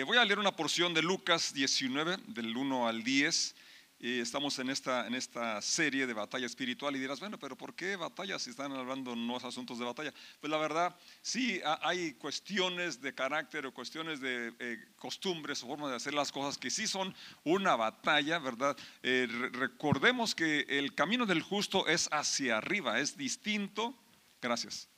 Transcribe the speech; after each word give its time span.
Eh, 0.00 0.02
voy 0.02 0.16
a 0.16 0.24
leer 0.24 0.38
una 0.38 0.56
porción 0.56 0.94
de 0.94 1.02
Lucas 1.02 1.52
19, 1.52 2.16
del 2.28 2.56
1 2.56 2.88
al 2.88 3.04
10. 3.04 3.54
Eh, 3.98 4.20
estamos 4.22 4.58
en 4.58 4.70
esta, 4.70 5.06
en 5.06 5.14
esta 5.14 5.60
serie 5.60 6.06
de 6.06 6.14
batalla 6.14 6.46
espiritual 6.46 6.96
y 6.96 6.98
dirás, 6.98 7.20
bueno, 7.20 7.38
pero 7.38 7.54
¿por 7.54 7.74
qué 7.74 7.96
batalla 7.96 8.38
si 8.38 8.48
están 8.48 8.72
hablando 8.72 9.14
no 9.14 9.36
asuntos 9.36 9.78
de 9.78 9.84
batalla? 9.84 10.14
Pues 10.40 10.50
la 10.50 10.56
verdad, 10.56 10.96
sí 11.20 11.60
hay 11.82 12.14
cuestiones 12.14 13.02
de 13.02 13.14
carácter 13.14 13.66
o 13.66 13.74
cuestiones 13.74 14.22
de 14.22 14.54
eh, 14.58 14.78
costumbres 14.96 15.62
o 15.62 15.66
formas 15.66 15.90
de 15.90 15.96
hacer 15.96 16.14
las 16.14 16.32
cosas 16.32 16.56
que 16.56 16.70
sí 16.70 16.86
son 16.86 17.14
una 17.44 17.76
batalla, 17.76 18.38
¿verdad? 18.38 18.78
Recordemos 19.02 20.34
que 20.34 20.60
el 20.66 20.94
camino 20.94 21.26
del 21.26 21.42
justo 21.42 21.86
es 21.88 22.08
hacia 22.10 22.56
arriba, 22.56 23.00
es 23.00 23.18
distinto. 23.18 23.94
Gracias 24.40 24.89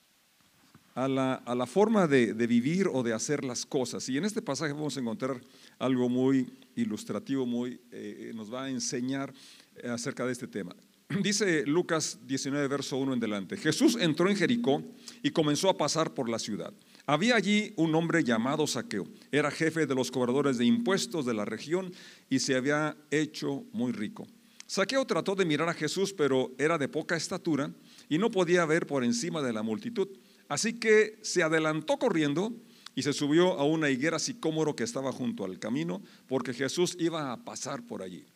a 0.95 1.09
la, 1.09 1.67
forma 1.67 2.07
de, 2.07 2.35
vivir 2.47 2.89
o 2.93 3.03
de 3.03 3.13
hacer 3.13 3.45
las 3.45 3.65
cosas. 3.65 4.09
Y 4.09 4.19
en 4.19 4.25
este 4.25 4.43
pasaje 4.43 4.73
vamos 4.73 4.97
a 4.97 5.01
encontrar 5.01 5.41
algo 5.79 6.09
muy 6.09 6.51
ilustrativo, 6.77 7.46
muy, 7.46 7.81
eh, 7.91 8.33
nos 8.35 8.53
va 8.53 8.64
a 8.64 8.71
enseñar 8.71 9.33
eh, 9.77 9.89
acerca 9.89 10.27
de 10.27 10.33
este 10.33 10.47
tema. 10.47 10.75
Dice 11.23 11.64
Lucas 11.67 12.19
19, 12.27 12.69
verso 12.69 12.97
1 12.97 13.14
en 13.14 13.21
delante. 13.21 13.57
Jesús 13.57 13.97
entró 14.00 14.29
en 14.29 14.36
Jericó 14.36 14.83
y 15.23 15.31
comenzó 15.31 15.69
a 15.71 15.77
pasar 15.77 16.13
por 16.14 16.29
la 16.29 16.39
ciudad. 16.39 16.73
Había 17.07 17.36
allí 17.36 17.72
un 17.77 17.95
hombre 17.95 18.22
llamado 18.22 18.67
Saqueo. 18.67 19.09
Era 19.31 19.50
jefe 19.50 19.86
de 19.86 19.95
los 19.95 20.11
cobradores 20.11 20.59
de 20.59 20.64
impuestos 20.64 21.27
de 21.27 21.35
la 21.35 21.45
región 21.45 21.93
y 22.31 22.39
se 22.39 22.55
había 22.55 22.97
hecho 23.11 23.64
muy 23.72 23.93
rico. 23.93 24.27
Saqueo 24.67 25.05
trató 25.05 25.35
de 25.35 25.45
mirar 25.45 25.69
a 25.69 25.75
Jesús, 25.75 26.14
pero 26.14 26.53
era 26.57 26.79
de 26.79 26.89
poca 26.89 27.17
estatura 27.17 27.71
y 28.09 28.19
no 28.19 28.31
podía 28.31 28.64
ver 28.64 28.86
por 28.86 29.05
encima 29.05 29.43
de 29.43 29.53
la 29.53 29.63
multitud. 29.63 30.09
Así 30.49 30.75
que 30.75 31.19
se 31.23 31.43
adelantó 31.43 31.99
corriendo 31.99 32.53
y 32.95 33.03
se 33.03 33.12
subió 33.12 33.59
a 33.59 33.64
una 33.64 33.91
higuera 33.91 34.19
sicómoro 34.19 34.77
que 34.77 34.84
estaba 34.84 35.12
junto 35.12 35.45
al 35.45 35.59
camino, 35.59 36.03
porque 36.27 36.53
Jesús 36.53 36.97
iba 36.98 37.33
a 37.33 37.45
pasar 37.45 37.87
por 37.87 38.03
allí. 38.03 38.27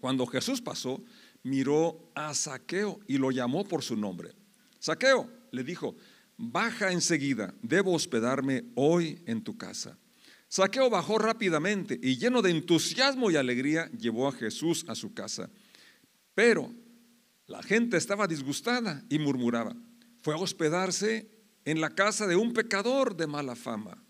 Cuando 0.00 0.26
Jesús 0.26 0.60
pasó, 0.60 1.02
miró 1.42 2.10
a 2.14 2.34
Saqueo 2.34 3.00
y 3.06 3.18
lo 3.18 3.30
llamó 3.30 3.64
por 3.64 3.82
su 3.82 3.96
nombre. 3.96 4.32
Saqueo 4.78 5.30
le 5.50 5.64
dijo, 5.64 5.96
baja 6.36 6.92
enseguida, 6.92 7.54
debo 7.62 7.94
hospedarme 7.94 8.64
hoy 8.74 9.22
en 9.26 9.42
tu 9.42 9.56
casa. 9.56 9.98
Saqueo 10.48 10.90
bajó 10.90 11.18
rápidamente 11.18 11.98
y 12.02 12.18
lleno 12.18 12.42
de 12.42 12.50
entusiasmo 12.50 13.30
y 13.30 13.36
alegría 13.36 13.90
llevó 13.92 14.28
a 14.28 14.32
Jesús 14.32 14.84
a 14.88 14.94
su 14.94 15.14
casa. 15.14 15.50
Pero 16.34 16.72
la 17.46 17.62
gente 17.62 17.96
estaba 17.96 18.26
disgustada 18.26 19.04
y 19.08 19.18
murmuraba 19.18 19.74
fue 20.22 20.34
a 20.34 20.38
hospedarse 20.38 21.28
en 21.64 21.80
la 21.80 21.90
casa 21.90 22.26
de 22.26 22.36
un 22.36 22.52
pecador 22.52 23.16
de 23.16 23.26
mala 23.26 23.54
fama. 23.54 24.02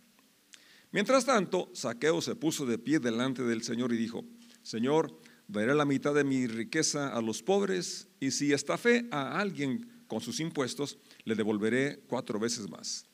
Mientras 0.91 1.25
tanto, 1.25 1.71
Saqueo 1.75 2.21
se 2.21 2.37
puso 2.37 2.67
de 2.67 2.79
pie 2.79 2.99
delante 2.99 3.43
del 3.43 3.63
Señor 3.63 3.93
y 3.93 3.97
dijo, 3.97 4.25
Señor, 4.63 5.19
daré 5.49 5.75
la 5.75 5.85
mitad 5.85 6.15
de 6.15 6.25
mi 6.25 6.47
riqueza 6.47 7.09
a 7.09 7.23
los 7.23 7.43
pobres 7.43 8.09
y 8.21 8.31
si 8.31 8.53
estafé 8.53 9.09
a 9.11 9.41
alguien 9.41 10.05
con 10.07 10.21
sus 10.21 10.41
impuestos, 10.41 10.99
le 11.25 11.35
devolveré 11.35 12.01
cuatro 12.07 12.39
veces 12.39 12.69
más. 12.69 13.07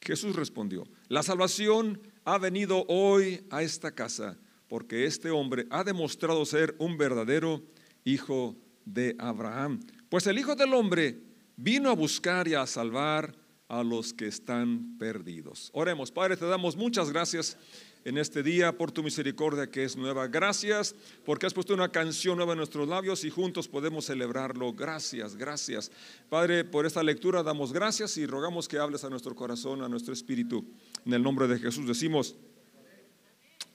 Jesús 0.00 0.36
respondió, 0.36 0.84
la 1.08 1.22
salvación 1.22 2.00
ha 2.24 2.38
venido 2.38 2.84
hoy 2.88 3.44
a 3.50 3.62
esta 3.62 3.92
casa 3.92 4.38
porque 4.68 5.06
este 5.06 5.30
hombre 5.30 5.66
ha 5.70 5.82
demostrado 5.82 6.44
ser 6.44 6.76
un 6.78 6.96
verdadero 6.96 7.64
hijo 8.04 8.56
de 8.84 9.16
Abraham. 9.18 9.80
Pues 10.08 10.26
el 10.26 10.38
Hijo 10.38 10.54
del 10.54 10.74
Hombre 10.74 11.23
vino 11.56 11.90
a 11.90 11.94
buscar 11.94 12.48
y 12.48 12.54
a 12.54 12.66
salvar 12.66 13.34
a 13.68 13.82
los 13.82 14.12
que 14.12 14.26
están 14.26 14.98
perdidos. 14.98 15.70
Oremos, 15.72 16.10
Padre, 16.10 16.36
te 16.36 16.46
damos 16.46 16.76
muchas 16.76 17.10
gracias 17.10 17.56
en 18.04 18.18
este 18.18 18.42
día 18.42 18.76
por 18.76 18.92
tu 18.92 19.02
misericordia 19.02 19.70
que 19.70 19.84
es 19.84 19.96
nueva. 19.96 20.26
Gracias 20.28 20.94
porque 21.24 21.46
has 21.46 21.54
puesto 21.54 21.72
una 21.72 21.90
canción 21.90 22.36
nueva 22.36 22.52
en 22.52 22.58
nuestros 22.58 22.86
labios 22.86 23.24
y 23.24 23.30
juntos 23.30 23.66
podemos 23.66 24.04
celebrarlo. 24.04 24.72
Gracias, 24.74 25.36
gracias. 25.36 25.90
Padre, 26.28 26.64
por 26.64 26.84
esta 26.84 27.02
lectura 27.02 27.42
damos 27.42 27.72
gracias 27.72 28.16
y 28.18 28.26
rogamos 28.26 28.68
que 28.68 28.78
hables 28.78 29.04
a 29.04 29.10
nuestro 29.10 29.34
corazón, 29.34 29.82
a 29.82 29.88
nuestro 29.88 30.12
espíritu. 30.12 30.64
En 31.06 31.14
el 31.14 31.22
nombre 31.22 31.48
de 31.48 31.58
Jesús 31.58 31.86
decimos, 31.86 32.36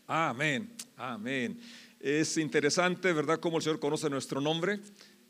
amén, 0.06 0.72
amén. 0.96 1.60
Es 2.00 2.38
interesante, 2.38 3.12
¿verdad?, 3.12 3.40
cómo 3.40 3.58
el 3.58 3.64
Señor 3.64 3.80
conoce 3.80 4.10
nuestro 4.10 4.40
nombre 4.40 4.80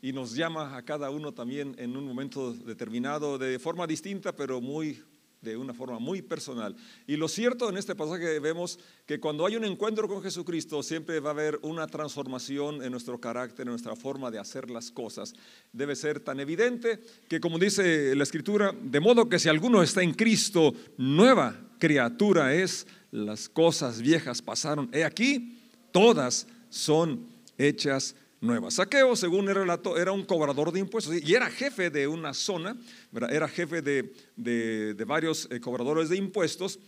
y 0.02 0.12
nos 0.12 0.34
llama 0.34 0.76
a 0.76 0.84
cada 0.84 1.10
uno 1.10 1.32
también 1.32 1.74
en 1.78 1.96
un 1.96 2.04
momento 2.04 2.52
determinado 2.52 3.38
de 3.38 3.58
forma 3.58 3.86
distinta, 3.86 4.34
pero 4.34 4.60
muy 4.60 5.02
de 5.40 5.56
una 5.56 5.72
forma 5.72 5.98
muy 5.98 6.20
personal. 6.22 6.76
Y 7.06 7.16
lo 7.16 7.28
cierto 7.28 7.68
en 7.68 7.76
este 7.76 7.94
pasaje 7.94 8.38
vemos 8.40 8.78
que 9.06 9.20
cuando 9.20 9.46
hay 9.46 9.56
un 9.56 9.64
encuentro 9.64 10.06
con 10.06 10.22
Jesucristo 10.22 10.82
siempre 10.82 11.20
va 11.20 11.30
a 11.30 11.32
haber 11.32 11.58
una 11.62 11.86
transformación 11.86 12.82
en 12.82 12.92
nuestro 12.92 13.18
carácter, 13.18 13.62
en 13.62 13.70
nuestra 13.70 13.96
forma 13.96 14.30
de 14.30 14.38
hacer 14.38 14.70
las 14.70 14.90
cosas. 14.90 15.34
Debe 15.72 15.96
ser 15.96 16.20
tan 16.20 16.40
evidente 16.40 17.00
que 17.28 17.40
como 17.40 17.58
dice 17.58 18.14
la 18.14 18.24
escritura, 18.24 18.74
de 18.82 19.00
modo 19.00 19.28
que 19.28 19.38
si 19.38 19.48
alguno 19.48 19.82
está 19.82 20.02
en 20.02 20.12
Cristo, 20.12 20.74
nueva 20.98 21.58
criatura 21.78 22.54
es, 22.54 22.86
las 23.10 23.48
cosas 23.48 24.02
viejas 24.02 24.42
pasaron. 24.42 24.90
He 24.92 25.04
aquí, 25.04 25.58
todas 25.90 26.46
son 26.68 27.26
hechas 27.56 28.14
nueva. 28.40 28.70
Saqueo, 28.70 29.14
según 29.16 29.48
el 29.48 29.54
relato, 29.54 29.98
era 29.98 30.12
un 30.12 30.24
cobrador 30.24 30.72
de 30.72 30.80
impuestos 30.80 31.14
y 31.22 31.34
era 31.34 31.50
jefe 31.50 31.90
de 31.90 32.06
una 32.06 32.32
zona, 32.32 32.76
era 33.30 33.48
jefe 33.48 33.82
de, 33.82 35.04
varios 35.06 35.48
eh, 35.50 35.60
cobradores 35.60 36.08
de 36.08 36.16
impuestos, 36.16 36.78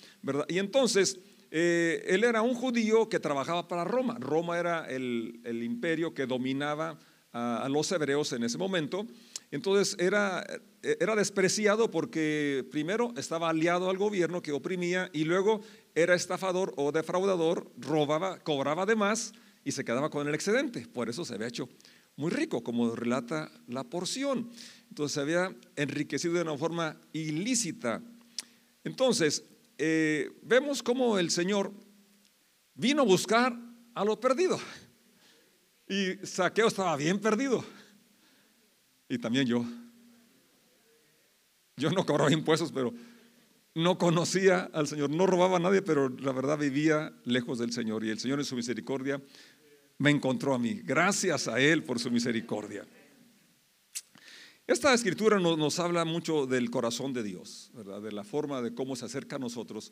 y 0.49 0.59
entonces 0.59 1.19
eh, 1.51 2.05
él 2.07 2.25
era 2.25 2.43
un 2.43 2.55
judío 2.55 3.09
que 3.09 3.21
trabajaba 3.21 3.69
para 3.69 3.85
Roma. 3.85 4.17
Roma 4.19 4.59
era 4.59 4.87
el, 4.89 5.63
imperio 5.63 6.15
que 6.15 6.27
dominaba 6.27 6.99
a, 7.33 7.69
los 7.69 7.93
hebreos 7.93 8.33
en 8.33 8.45
ese 8.45 8.57
momento. 8.57 9.07
Entonces 9.51 9.97
era, 9.99 10.47
era 10.83 11.15
despreciado 11.15 11.91
porque 11.91 12.67
primero 12.71 13.13
estaba 13.19 13.51
aliado 13.51 13.91
al 13.91 13.99
gobierno 13.99 14.41
que 14.41 14.53
oprimía 14.53 15.11
y 15.13 15.25
luego 15.25 15.61
era 15.95 16.15
estafador 16.15 16.73
o 16.77 16.91
defraudador, 16.91 17.71
robaba, 17.77 18.39
cobraba 18.39 18.87
de 18.87 18.97
más 18.97 19.35
y 19.65 19.73
se 19.73 19.85
quedaba 19.85 20.11
con 20.11 20.27
el 20.27 20.35
excedente. 20.35 20.87
Por 20.87 21.09
eso 21.09 21.25
se 21.25 21.35
había 21.35 21.49
hecho 21.49 21.69
muy 22.17 22.31
rico, 22.31 22.63
como 22.63 22.95
relata 22.95 23.51
la 23.69 23.85
porción. 23.85 24.51
Entonces 24.89 25.15
se 25.15 25.21
había 25.21 25.55
enriquecido 25.77 26.35
de 26.35 26.43
una 26.43 26.59
forma 26.59 27.01
ilícita. 27.13 28.03
Entonces, 28.85 29.45
eh, 29.79 30.31
vemos 30.43 30.83
cómo 30.83 31.19
el 31.19 31.31
Señor 31.31 31.73
vino 32.75 33.03
a 33.03 33.07
buscar 33.07 33.57
a 33.95 34.05
lo 34.05 34.19
perdido. 34.21 34.59
Y 35.89 36.25
Saqueo 36.27 36.69
estaba 36.69 36.97
bien 36.97 37.19
perdido. 37.19 37.65
Y 39.09 39.19
también 39.19 39.47
yo. 39.47 39.65
Yo 41.77 41.91
no 41.91 42.05
cobraba 42.05 42.33
impuestos, 42.33 42.71
pero 42.73 42.93
no 43.75 43.97
conocía 43.97 44.71
al 44.73 44.87
Señor, 44.87 45.11
no 45.11 45.27
robaba 45.27 45.57
a 45.57 45.61
nadie, 45.61 45.83
pero 45.83 46.09
la 46.09 46.33
verdad 46.33 46.59
vivía 46.59 47.13
lejos 47.25 47.59
del 47.59 47.73
Señor. 47.73 48.05
Y 48.05 48.11
el 48.11 48.19
Señor 48.19 48.39
en 48.39 48.45
su 48.45 48.55
misericordia 48.55 49.21
me 49.99 50.11
encontró 50.11 50.55
a 50.55 50.59
mí. 50.59 50.81
Gracias 50.85 51.49
a 51.49 51.61
Él 51.61 51.85
por 51.85 51.99
su 51.99 52.11
misericordia. 52.11 52.87
Esta 54.67 54.95
escritura 54.95 55.39
nos, 55.41 55.79
habla 55.81 56.05
mucho 56.05 56.47
del 56.47 56.71
corazón 56.71 57.13
de 57.13 57.23
Dios, 57.23 57.73
de 57.75 58.13
la 58.13 58.25
forma 58.25 58.63
de 58.63 58.75
cómo 58.75 58.95
se 58.97 59.05
acerca 59.05 59.37
a 59.37 59.39
nosotros. 59.39 59.91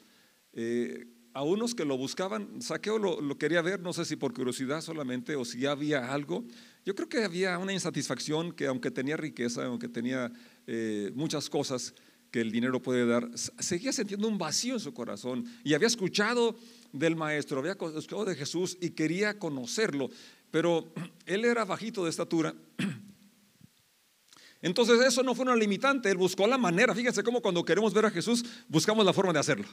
Eh, 0.52 1.06
a 1.32 1.42
unos 1.42 1.74
que 1.74 1.84
lo 1.84 1.96
buscaban, 1.96 2.60
Saqueo 2.60 2.98
lo, 2.98 3.38
quería 3.38 3.62
ver, 3.62 3.80
no 3.80 3.92
sé 3.92 4.04
si 4.04 4.16
por 4.16 4.32
curiosidad 4.32 4.80
solamente 4.80 5.36
o 5.36 5.44
si 5.44 5.66
había 5.66 6.12
algo. 6.12 6.44
Yo 6.84 6.94
creo 6.94 7.08
que 7.08 7.22
había 7.22 7.58
una 7.58 7.72
insatisfacción 7.72 8.52
que 8.52 8.66
aunque 8.66 8.90
tenía 8.90 9.16
riqueza, 9.16 9.64
aunque 9.66 9.88
tenía 9.88 10.32
eh, 10.66 11.12
muchas 11.14 11.48
cosas 11.48 11.94
que 12.30 12.40
el 12.40 12.52
dinero 12.52 12.80
puede 12.80 13.06
dar, 13.06 13.28
seguía 13.34 13.92
sintiendo 13.92 14.28
un 14.28 14.38
vacío 14.38 14.74
en 14.74 14.80
su 14.80 14.94
corazón 14.94 15.44
y 15.64 15.74
había 15.74 15.88
escuchado 15.88 16.56
del 16.92 17.16
maestro, 17.16 17.58
había 17.58 17.72
escuchado 17.72 18.24
de 18.24 18.36
Jesús 18.36 18.76
y 18.80 18.90
quería 18.90 19.38
conocerlo, 19.38 20.10
pero 20.50 20.92
él 21.26 21.44
era 21.44 21.64
bajito 21.64 22.04
de 22.04 22.10
estatura. 22.10 22.54
Entonces 24.62 25.00
eso 25.00 25.22
no 25.22 25.34
fue 25.34 25.44
una 25.44 25.56
limitante, 25.56 26.10
él 26.10 26.18
buscó 26.18 26.46
la 26.46 26.58
manera, 26.58 26.94
fíjense 26.94 27.22
cómo 27.22 27.40
cuando 27.40 27.64
queremos 27.64 27.94
ver 27.94 28.06
a 28.06 28.10
Jesús 28.10 28.44
buscamos 28.68 29.04
la 29.04 29.12
forma 29.12 29.32
de 29.32 29.38
hacerlo 29.38 29.66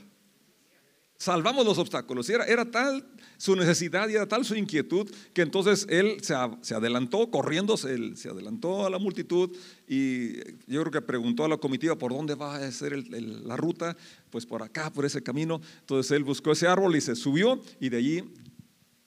salvamos 1.17 1.65
los 1.65 1.77
obstáculos. 1.77 2.29
Era, 2.29 2.45
era, 2.45 2.69
tal 2.69 3.05
su 3.37 3.55
necesidad 3.55 4.09
y 4.09 4.13
era 4.13 4.27
tal 4.27 4.45
su 4.45 4.55
inquietud 4.55 5.09
que 5.33 5.41
entonces 5.41 5.85
él 5.89 6.17
se, 6.21 6.33
adelantó 6.73 7.29
corriendo, 7.29 7.77
se, 7.77 8.15
se, 8.15 8.29
adelantó 8.29 8.85
a 8.85 8.89
la 8.89 8.99
multitud 8.99 9.55
y 9.87 10.37
yo 10.65 10.81
creo 10.81 10.91
que 10.91 11.01
preguntó 11.01 11.45
a 11.45 11.49
la 11.49 11.57
comitiva 11.57 11.97
por 11.97 12.13
dónde 12.13 12.35
va 12.35 12.55
a 12.55 12.71
ser 12.71 13.07
la 13.09 13.57
ruta, 13.57 13.95
pues 14.29 14.45
por 14.45 14.63
acá, 14.63 14.91
por 14.91 15.05
ese 15.05 15.21
camino. 15.21 15.61
Entonces 15.81 16.11
él 16.11 16.23
buscó 16.23 16.51
ese 16.51 16.67
árbol 16.67 16.95
y 16.95 17.01
se 17.01 17.15
subió 17.15 17.61
y 17.79 17.89
de 17.89 17.97
allí 17.97 18.23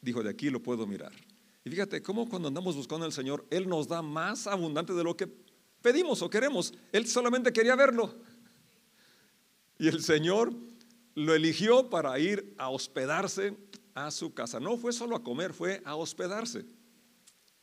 dijo, 0.02 0.22
de 0.22 0.30
aquí 0.30 0.50
lo 0.50 0.62
puedo 0.62 0.86
mirar. 0.86 1.12
Y 1.64 1.70
fíjate 1.70 2.02
cómo 2.02 2.28
cuando 2.28 2.48
andamos 2.48 2.74
buscando 2.76 3.04
al 3.04 3.12
Señor, 3.12 3.46
Él 3.50 3.68
nos 3.68 3.86
da 3.86 4.02
más 4.02 4.46
abundante 4.46 4.94
de 4.94 5.04
lo 5.04 5.16
que 5.16 5.28
pedimos 5.82 6.22
o 6.22 6.30
queremos. 6.30 6.72
Él 6.92 7.06
solamente 7.06 7.52
quería 7.52 7.76
verlo. 7.76 8.14
Y 9.78 9.88
el 9.88 10.02
Señor 10.02 10.54
lo 11.14 11.34
eligió 11.34 11.90
para 11.90 12.18
ir 12.18 12.54
a 12.58 12.68
hospedarse 12.70 13.56
a 13.94 14.10
su 14.10 14.32
casa. 14.32 14.60
No 14.60 14.76
fue 14.76 14.92
solo 14.92 15.16
a 15.16 15.22
comer, 15.22 15.52
fue 15.52 15.82
a 15.84 15.96
hospedarse. 15.96 16.64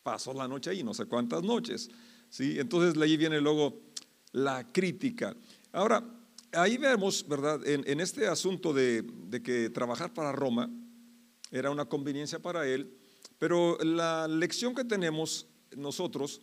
Pasó 0.04 0.34
la 0.34 0.48
noche 0.48 0.70
ahí, 0.70 0.84
no 0.84 0.94
sé 0.94 1.06
cuántas 1.06 1.44
noches. 1.44 1.90
¿sí? 2.30 2.60
Entonces 2.60 3.02
ahí 3.02 3.18
viene 3.18 3.42
luego 3.42 3.82
la 4.32 4.72
crítica. 4.72 5.36
Ahora, 5.72 6.04
ahí 6.54 6.78
vemos, 6.78 7.28
¿verdad? 7.28 7.66
En, 7.66 8.00
este 8.00 8.28
asunto 8.28 8.74
de, 8.74 9.04
de 9.04 9.42
que 9.42 9.70
trabajar 9.70 10.14
para 10.14 10.32
Roma 10.32 10.70
era 11.52 11.72
una 11.72 11.86
conveniencia 11.86 12.40
para 12.40 12.68
él, 12.68 12.98
pero 13.40 13.78
la 13.82 14.28
lección 14.28 14.76
que 14.76 14.84
tenemos 14.84 15.48
nosotros 15.76 16.42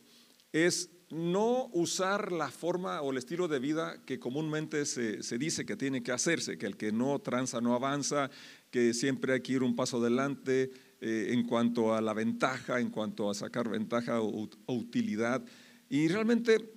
es 0.53 0.91
no 1.15 1.71
usar 1.73 2.33
la 2.33 2.51
forma 2.51 3.01
o 3.01 3.13
el 3.13 3.19
estilo 3.19 3.47
de 3.47 3.61
vida 3.61 4.03
que 4.05 4.19
comúnmente 4.19 4.85
se, 4.85 5.39
dice 5.39 5.65
que 5.65 5.77
tiene 5.77 6.03
que 6.03 6.11
hacerse, 6.11 6.59
que 6.59 6.67
el 6.67 6.77
que 6.77 6.91
no 6.91 7.21
tranza 7.21 7.61
no 7.61 7.75
avanza, 7.75 8.31
que 8.71 8.93
siempre 8.93 9.35
hay 9.35 9.41
que 9.41 9.53
ir 9.53 9.63
un 9.63 9.77
paso 9.77 9.99
adelante 9.99 10.73
eh, 11.01 11.29
en 11.31 11.47
cuanto 11.47 11.95
a 11.95 12.01
la 12.01 12.15
ventaja, 12.15 12.81
en 12.81 12.91
cuanto 12.91 13.31
a 13.31 13.35
sacar 13.35 13.69
ventaja 13.69 14.21
o, 14.21 14.49
utilidad. 14.67 15.45
Y 15.89 16.09
realmente 16.09 16.73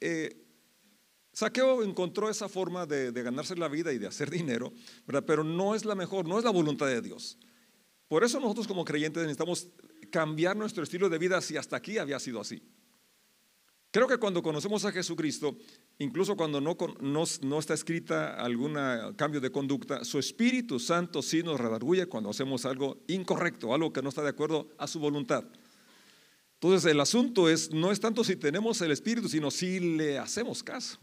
eh, 0.00 0.34
Saqueo 1.34 1.82
encontró 1.82 2.30
esa 2.30 2.48
forma 2.48 2.86
de, 2.86 3.12
ganarse 3.12 3.54
la 3.54 3.68
vida 3.68 3.92
y 3.92 3.98
de 3.98 4.06
hacer 4.06 4.30
dinero, 4.30 4.72
pero 5.26 5.44
no 5.44 5.74
es 5.74 5.84
la 5.84 5.94
mejor, 5.94 6.26
no 6.26 6.38
es 6.38 6.44
la 6.44 6.50
voluntad 6.50 6.86
de 6.86 7.02
Dios. 7.02 7.36
Por 8.08 8.24
eso 8.24 8.40
nosotros 8.40 8.66
como 8.66 8.86
creyentes 8.86 9.24
necesitamos 9.24 9.68
cambiar 10.10 10.56
nuestro 10.56 10.82
estilo 10.82 11.10
de 11.10 11.18
vida 11.18 11.42
si 11.42 11.58
hasta 11.58 11.76
aquí 11.76 11.98
había 11.98 12.18
sido 12.18 12.40
así. 12.40 12.62
Creo 13.94 14.08
que 14.08 14.18
cuando 14.18 14.42
conocemos 14.42 14.84
a 14.84 14.90
Jesucristo, 14.90 15.56
incluso 16.00 16.36
cuando 16.36 16.60
no, 16.60 16.76
no, 17.00 17.58
está 17.60 17.74
escrita 17.74 18.34
algún 18.34 18.76
cambio 19.14 19.40
de 19.40 19.52
conducta, 19.52 20.04
su 20.04 20.18
Espíritu 20.18 20.80
Santo 20.80 21.22
sí 21.22 21.44
nos 21.44 21.60
redarguye 21.60 22.06
cuando 22.06 22.30
hacemos 22.30 22.64
algo 22.64 23.04
incorrecto, 23.06 23.72
algo 23.72 23.92
que 23.92 24.02
no 24.02 24.08
está 24.08 24.22
de 24.24 24.30
acuerdo 24.30 24.68
a 24.78 24.88
su 24.88 24.98
voluntad. 24.98 25.44
Entonces 26.54 26.90
el 26.90 26.98
asunto 26.98 27.48
es, 27.48 27.70
no 27.70 27.92
es 27.92 28.00
tanto 28.00 28.24
si 28.24 28.34
tenemos 28.34 28.80
el 28.80 28.90
Espíritu, 28.90 29.28
sino 29.28 29.52
si 29.52 29.78
le 29.78 30.18
hacemos 30.18 30.64
caso, 30.64 30.98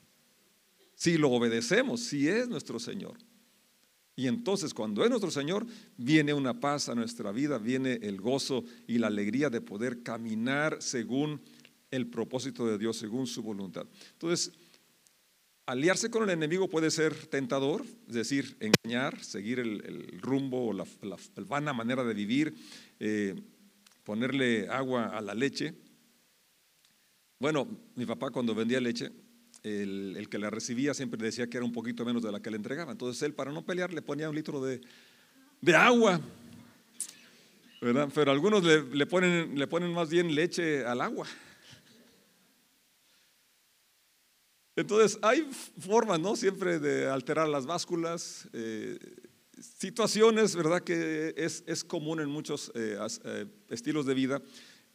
si 0.93 1.17
lo 1.17 1.31
obedecemos, 1.31 2.01
si 2.01 2.27
es 2.27 2.49
nuestro 2.49 2.77
Señor. 2.77 3.17
Y 4.17 4.27
entonces 4.27 4.73
cuando 4.73 5.05
es 5.05 5.09
nuestro 5.09 5.31
Señor, 5.31 5.65
viene 5.95 6.33
una 6.33 6.59
paz 6.59 6.89
a 6.89 6.95
nuestra 6.95 7.31
vida, 7.31 7.57
viene 7.57 7.99
el 8.01 8.19
gozo 8.19 8.65
y 8.85 8.97
la 8.97 9.07
alegría 9.07 9.49
de 9.49 9.61
poder 9.61 10.03
caminar 10.03 10.81
según 10.81 11.39
el 11.91 12.07
propósito 12.07 12.65
de 12.65 12.77
Dios 12.77 12.97
según 12.97 13.27
su 13.27 13.43
voluntad. 13.43 13.85
Entonces, 14.13 14.51
aliarse 15.65 16.09
con 16.09 16.23
el 16.23 16.29
enemigo 16.29 16.69
puede 16.69 16.89
ser 16.89 17.13
tentador, 17.27 17.85
es 18.07 18.13
decir, 18.13 18.57
engañar, 18.59 19.23
seguir 19.23 19.59
el, 19.59 20.19
rumbo 20.21 20.67
o 20.67 20.73
la, 20.73 20.85
vana 21.47 21.73
manera 21.73 22.03
de 22.03 22.13
vivir, 22.13 22.55
eh, 22.99 23.35
ponerle 24.03 24.67
agua 24.69 25.05
a 25.05 25.21
la 25.21 25.35
leche. 25.35 25.73
Bueno, 27.39 27.67
mi 27.95 28.05
papá 28.05 28.31
cuando 28.31 28.55
vendía 28.55 28.79
leche, 28.79 29.11
el, 29.63 30.27
que 30.29 30.39
la 30.39 30.49
recibía 30.49 30.93
siempre 30.93 31.23
decía 31.23 31.47
que 31.47 31.57
era 31.57 31.65
un 31.65 31.71
poquito 31.71 32.05
menos 32.05 32.23
de 32.23 32.31
la 32.31 32.41
que 32.41 32.49
le 32.49 32.57
entregaba. 32.57 32.91
Entonces 32.91 33.21
él, 33.23 33.33
para 33.33 33.51
no 33.51 33.65
pelear, 33.65 33.93
le 33.93 34.01
ponía 34.01 34.29
un 34.29 34.35
litro 34.35 34.61
de, 34.61 34.81
agua. 35.75 36.19
Pero 37.79 38.31
algunos 38.31 38.63
le, 38.63 39.05
ponen, 39.05 39.57
le 39.57 39.67
ponen 39.67 39.91
más 39.93 40.09
bien 40.09 40.33
leche 40.35 40.85
al 40.85 41.01
agua. 41.01 41.27
Entonces, 44.81 45.19
hay 45.21 45.47
formas, 45.77 46.19
¿no? 46.19 46.35
Siempre 46.35 46.79
de 46.79 47.07
alterar 47.07 47.47
las 47.47 47.67
básculas, 47.67 48.49
eh, 48.51 48.97
situaciones, 49.59 50.55
¿verdad? 50.55 50.81
Que 50.81 51.35
es, 51.37 51.83
común 51.83 52.19
en 52.19 52.29
muchos 52.29 52.71
eh, 52.73 52.97
eh, 53.25 53.45
estilos 53.69 54.07
de 54.07 54.15
vida. 54.15 54.41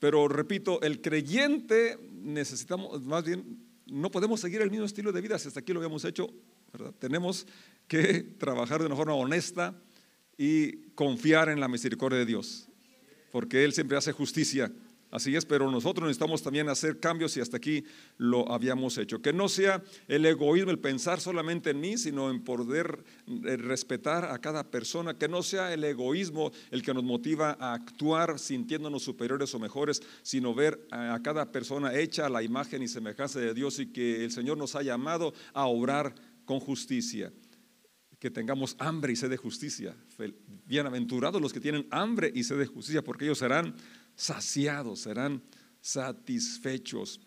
Pero 0.00 0.26
repito, 0.26 0.82
el 0.82 1.00
creyente 1.00 1.98
necesitamos, 2.12 3.02
más 3.04 3.24
bien, 3.24 3.64
no 3.86 4.10
podemos 4.10 4.40
seguir 4.40 4.60
el 4.60 4.72
mismo 4.72 4.86
estilo 4.86 5.12
de 5.12 5.20
vida 5.20 5.38
si 5.38 5.46
hasta 5.46 5.60
aquí 5.60 5.72
lo 5.72 5.78
habíamos 5.78 6.04
hecho, 6.04 6.28
¿verdad? 6.72 6.92
Tenemos 6.98 7.46
que 7.86 8.24
trabajar 8.38 8.80
de 8.80 8.86
una 8.86 8.96
forma 8.96 9.14
honesta 9.14 9.80
y 10.36 10.88
confiar 10.96 11.48
en 11.48 11.60
la 11.60 11.68
misericordia 11.68 12.18
de 12.18 12.26
Dios, 12.26 12.68
porque 13.30 13.64
Él 13.64 13.72
siempre 13.72 13.96
hace 13.96 14.10
justicia 14.10 14.72
Así 15.10 15.36
es, 15.36 15.44
pero 15.44 15.70
nosotros 15.70 16.06
necesitamos 16.06 16.42
también 16.42 16.68
hacer 16.68 16.98
cambios 16.98 17.36
y 17.36 17.40
hasta 17.40 17.56
aquí 17.56 17.84
lo 18.18 18.50
habíamos 18.50 18.98
hecho. 18.98 19.22
Que 19.22 19.32
no 19.32 19.48
sea 19.48 19.82
el 20.08 20.26
egoísmo, 20.26 20.70
el 20.70 20.80
pensar 20.80 21.20
solamente 21.20 21.70
en 21.70 21.80
mí, 21.80 21.96
sino 21.96 22.28
en 22.30 22.42
poder 22.42 23.04
eh, 23.26 23.56
respetar 23.56 24.24
a 24.24 24.38
cada 24.40 24.70
persona. 24.70 25.16
Que 25.16 25.28
no 25.28 25.42
sea 25.42 25.72
el 25.72 25.84
egoísmo 25.84 26.50
el 26.70 26.82
que 26.82 26.92
nos 26.92 27.04
motiva 27.04 27.56
a 27.60 27.74
actuar 27.74 28.38
sintiéndonos 28.38 29.02
superiores 29.04 29.54
o 29.54 29.58
mejores, 29.58 30.02
sino 30.22 30.54
ver 30.54 30.86
a 30.90 31.20
cada 31.22 31.52
persona 31.52 31.94
hecha 31.94 32.26
a 32.26 32.30
la 32.30 32.42
imagen 32.42 32.82
y 32.82 32.88
semejanza 32.88 33.38
de 33.38 33.54
Dios 33.54 33.78
y 33.78 33.92
que 33.92 34.24
el 34.24 34.32
Señor 34.32 34.58
nos 34.58 34.74
ha 34.74 34.82
llamado 34.82 35.32
a 35.52 35.66
obrar 35.66 36.14
con 36.44 36.60
justicia. 36.60 37.32
Que 38.18 38.30
tengamos 38.30 38.76
hambre 38.78 39.12
y 39.12 39.16
sed 39.16 39.28
de 39.28 39.36
justicia. 39.36 39.94
Bienaventurados 40.64 41.40
los 41.40 41.52
que 41.52 41.60
tienen 41.60 41.86
hambre 41.90 42.32
y 42.34 42.44
sed 42.44 42.58
de 42.58 42.66
justicia, 42.66 43.04
porque 43.04 43.26
ellos 43.26 43.38
serán 43.38 43.74
saciados, 44.16 45.00
serán 45.00 45.42
satisfechos. 45.80 47.20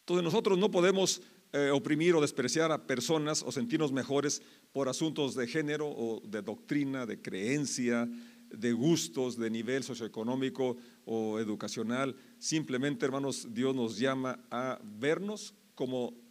Entonces 0.00 0.24
nosotros 0.24 0.58
no 0.58 0.70
podemos 0.70 1.22
eh, 1.52 1.70
oprimir 1.70 2.16
o 2.16 2.20
despreciar 2.20 2.72
a 2.72 2.86
personas 2.86 3.44
o 3.46 3.52
sentirnos 3.52 3.92
mejores 3.92 4.42
por 4.72 4.88
asuntos 4.88 5.36
de 5.36 5.46
género 5.46 5.86
o 5.88 6.20
de 6.26 6.42
doctrina, 6.42 7.06
de 7.06 7.22
creencia, 7.22 8.08
de 8.50 8.72
gustos, 8.72 9.38
de 9.38 9.50
nivel 9.50 9.84
socioeconómico 9.84 10.76
o 11.04 11.38
educacional. 11.38 12.16
Simplemente, 12.38 13.06
hermanos, 13.06 13.54
Dios 13.54 13.74
nos 13.74 13.98
llama 13.98 14.40
a 14.50 14.80
vernos 14.82 15.54
como 15.74 16.23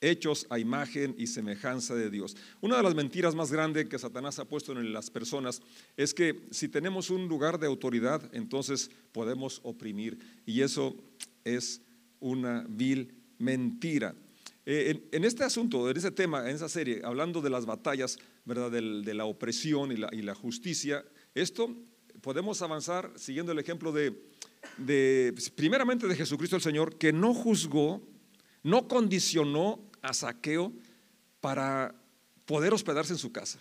hechos 0.00 0.46
a 0.50 0.58
imagen 0.58 1.14
y 1.18 1.26
semejanza 1.26 1.94
de 1.94 2.10
Dios. 2.10 2.36
Una 2.60 2.76
de 2.76 2.82
las 2.82 2.94
mentiras 2.94 3.34
más 3.34 3.50
grandes 3.50 3.88
que 3.88 3.98
Satanás 3.98 4.38
ha 4.38 4.44
puesto 4.44 4.72
en 4.72 4.92
las 4.92 5.10
personas 5.10 5.60
es 5.96 6.14
que 6.14 6.40
si 6.50 6.68
tenemos 6.68 7.10
un 7.10 7.28
lugar 7.28 7.58
de 7.58 7.66
autoridad, 7.66 8.22
entonces 8.32 8.90
podemos 9.12 9.60
oprimir. 9.64 10.18
Y 10.46 10.62
eso 10.62 10.96
es 11.44 11.82
una 12.20 12.64
vil 12.68 13.14
mentira. 13.38 14.14
Eh, 14.70 15.08
en, 15.12 15.24
este 15.24 15.44
asunto, 15.44 15.88
en 15.88 15.96
este 15.96 16.10
tema, 16.10 16.48
en 16.48 16.56
esa 16.56 16.68
serie, 16.68 17.00
hablando 17.02 17.40
de 17.40 17.48
las 17.48 17.64
batallas, 17.64 18.18
¿verdad? 18.44 18.70
De, 18.70 19.14
la 19.14 19.24
opresión 19.24 19.92
y 19.92 19.96
la, 19.96 20.34
justicia, 20.34 21.04
esto 21.34 21.74
podemos 22.20 22.60
avanzar 22.60 23.10
siguiendo 23.16 23.52
el 23.52 23.58
ejemplo 23.58 23.92
de, 23.92 24.14
primeramente, 25.54 26.06
de 26.06 26.14
Jesucristo 26.14 26.56
el 26.56 26.62
Señor, 26.62 26.98
que 26.98 27.14
no 27.14 27.32
juzgó, 27.32 28.02
no 28.62 28.88
condicionó 28.88 29.87
a 30.08 30.14
Saqueo 30.14 30.72
para 31.40 31.94
poder 32.46 32.72
hospedarse 32.72 33.12
en 33.12 33.18
su 33.18 33.30
casa. 33.30 33.58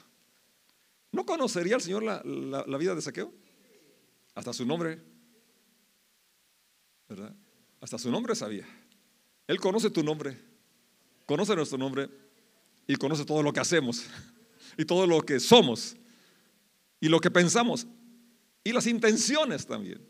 ¿No 1.12 1.26
conocería 1.26 1.76
el 1.76 1.82
Señor 1.82 2.04
la, 2.04 2.78
vida 2.78 2.96
de 2.96 3.02
Saqueo? 3.02 3.34
Hasta 4.34 4.54
su 4.54 4.66
nombre, 4.66 5.02
¿verdad? 7.10 7.36
Hasta 7.82 7.98
su 7.98 8.10
nombre 8.10 8.36
sabía. 8.36 8.66
Él 9.48 9.60
conoce 9.60 9.90
tu 9.90 10.04
nombre, 10.04 10.40
conoce 11.26 11.56
nuestro 11.56 11.78
nombre 11.78 12.10
y 12.88 12.96
conoce 12.96 13.26
todo 13.26 13.44
lo 13.44 13.52
que 13.52 13.60
hacemos 13.60 14.06
y 14.78 14.86
todo 14.86 15.06
lo 15.06 15.22
que 15.22 15.40
somos 15.40 15.98
y 17.00 17.10
lo 17.10 17.20
que 17.20 17.32
pensamos 17.32 17.88
y 18.64 18.72
las 18.72 18.88
intenciones 18.88 19.66
también. 19.66 20.02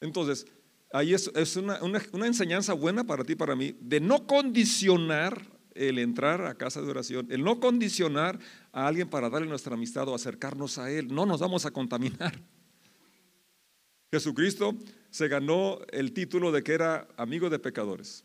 Entonces, 0.00 0.46
ahí 0.94 1.12
es, 1.12 1.56
una, 1.56 1.80
enseñanza 2.24 2.72
buena 2.72 3.02
para 3.04 3.24
ti 3.24 3.34
para 3.34 3.56
mí 3.56 3.76
de 3.80 3.98
no 3.98 4.28
condicionar 4.28 5.44
el 5.74 5.98
entrar 5.98 6.46
a 6.46 6.54
casa 6.54 6.80
de 6.80 6.88
oración, 6.88 7.26
el 7.30 7.42
no 7.42 7.58
condicionar 7.58 8.38
a 8.70 8.86
alguien 8.86 9.10
para 9.10 9.28
darle 9.28 9.48
nuestra 9.48 9.74
amistad 9.74 10.08
o 10.08 10.14
acercarnos 10.14 10.78
a 10.78 10.92
Él. 10.92 11.12
No 11.12 11.26
nos 11.26 11.40
vamos 11.40 11.66
a 11.66 11.72
contaminar. 11.72 12.40
Jesucristo 14.12 14.78
se 15.10 15.26
ganó 15.26 15.80
el 15.90 16.12
título 16.12 16.52
de 16.52 16.62
que 16.62 16.74
era 16.74 17.08
amigo 17.16 17.50
de 17.50 17.58
pecadores, 17.58 18.24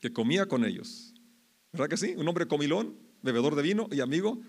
que 0.00 0.12
comía 0.12 0.46
con 0.46 0.64
ellos. 0.64 1.14
¿Verdad 1.72 1.88
que 1.90 1.96
sí? 1.96 2.14
Un 2.16 2.26
hombre 2.26 2.48
comilón, 2.48 2.98
bebedor 3.22 3.54
de 3.54 3.62
vino 3.62 3.88
y 3.92 4.00
amigo 4.00 4.40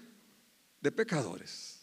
de 0.81 0.91
pecadores. 0.91 1.74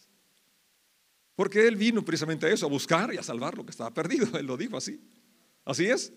Porque 1.35 1.67
Él 1.67 1.75
vino 1.75 2.03
precisamente 2.03 2.45
a 2.45 2.49
eso, 2.49 2.65
a 2.65 2.69
buscar 2.69 3.13
y 3.13 3.17
a 3.17 3.23
salvar 3.23 3.57
lo 3.57 3.65
que 3.65 3.71
estaba 3.71 3.93
perdido. 3.93 4.27
Él 4.37 4.45
lo 4.45 4.57
dijo 4.57 4.77
así. 4.77 4.99
Así 5.65 5.85
es. 5.85 6.11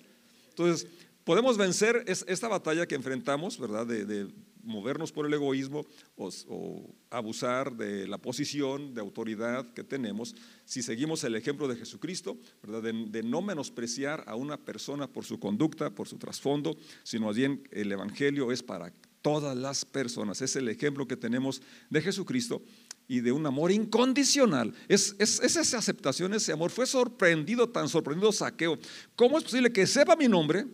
Entonces, 0.51 0.89
podemos 1.25 1.57
vencer 1.57 2.05
esta 2.07 2.49
batalla 2.49 2.87
que 2.87 2.95
enfrentamos, 2.95 3.59
¿verdad? 3.59 3.87
De, 3.87 4.29
movernos 4.67 5.13
por 5.13 5.27
el 5.27 5.33
egoísmo 5.33 5.87
o, 6.17 6.95
abusar 7.11 7.77
de 7.77 8.07
la 8.09 8.19
posición 8.19 8.95
de 8.95 9.01
autoridad 9.01 9.73
que 9.73 9.85
tenemos 9.85 10.35
si 10.65 10.83
seguimos 10.83 11.23
el 11.23 11.37
ejemplo 11.37 11.69
de 11.69 11.77
Jesucristo, 11.77 12.37
¿verdad? 12.63 12.83
De, 12.83 13.23
no 13.23 13.43
menospreciar 13.43 14.25
a 14.27 14.35
una 14.35 14.57
persona 14.57 15.07
por 15.07 15.25
su 15.25 15.39
conducta, 15.39 15.91
por 15.91 16.09
su 16.09 16.19
trasfondo, 16.19 16.77
sino 17.05 17.33
bien 17.33 17.63
el 17.71 17.93
Evangelio 17.93 18.51
es 18.51 18.63
para 18.63 18.93
todas 19.23 19.57
las 19.57 19.85
personas. 19.85 20.43
Es 20.43 20.57
el 20.57 20.69
ejemplo 20.69 21.07
que 21.07 21.17
tenemos 21.17 21.63
de 21.91 22.03
Jesucristo 22.03 22.63
y 23.09 23.21
de 23.21 23.33
un 23.33 23.47
amor 23.47 23.71
incondicional. 23.71 24.75
Es, 24.89 25.15
es, 25.19 25.41
esa 25.41 25.79
aceptación, 25.79 26.35
ese 26.35 26.53
amor. 26.53 26.71
Fue 26.71 26.87
sorprendido, 26.87 27.69
tan 27.69 27.89
sorprendido 27.89 28.33
saqueo. 28.33 28.79
¿Cómo 29.15 29.39
es 29.39 29.45
posible 29.45 29.73
que 29.73 29.87
sepa 29.87 30.17
mi 30.17 30.29
nombre 30.29 30.67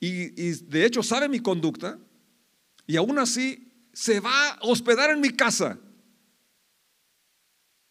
y, 0.00 0.40
y 0.40 0.52
de 0.52 0.84
hecho 0.84 1.02
sabe 1.02 1.28
mi 1.28 1.40
conducta 1.40 1.98
y 2.86 2.96
aún 2.96 3.18
así 3.18 3.68
se 3.92 4.20
va 4.20 4.50
a 4.50 4.58
hospedar 4.62 5.10
en 5.10 5.20
mi 5.20 5.30
casa? 5.30 5.78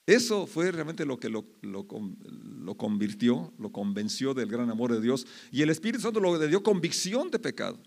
Eso 0.09 0.47
fue 0.47 0.71
realmente 0.71 1.05
lo 1.05 1.19
que 1.19 1.29
lo, 1.29 1.45
lo, 1.61 1.85
lo, 1.85 2.75
convirtió, 2.75 3.53
lo 3.59 3.71
convenció 3.71 4.33
del 4.33 4.49
gran 4.49 4.67
amor 4.71 4.91
de 4.91 5.01
Dios. 5.01 5.27
Y 5.51 5.61
el 5.61 5.69
Espíritu 5.69 6.01
Santo 6.01 6.19
le 6.19 6.47
dio 6.47 6.63
convicción 6.63 7.29
de 7.29 7.37
pecado. 7.37 7.79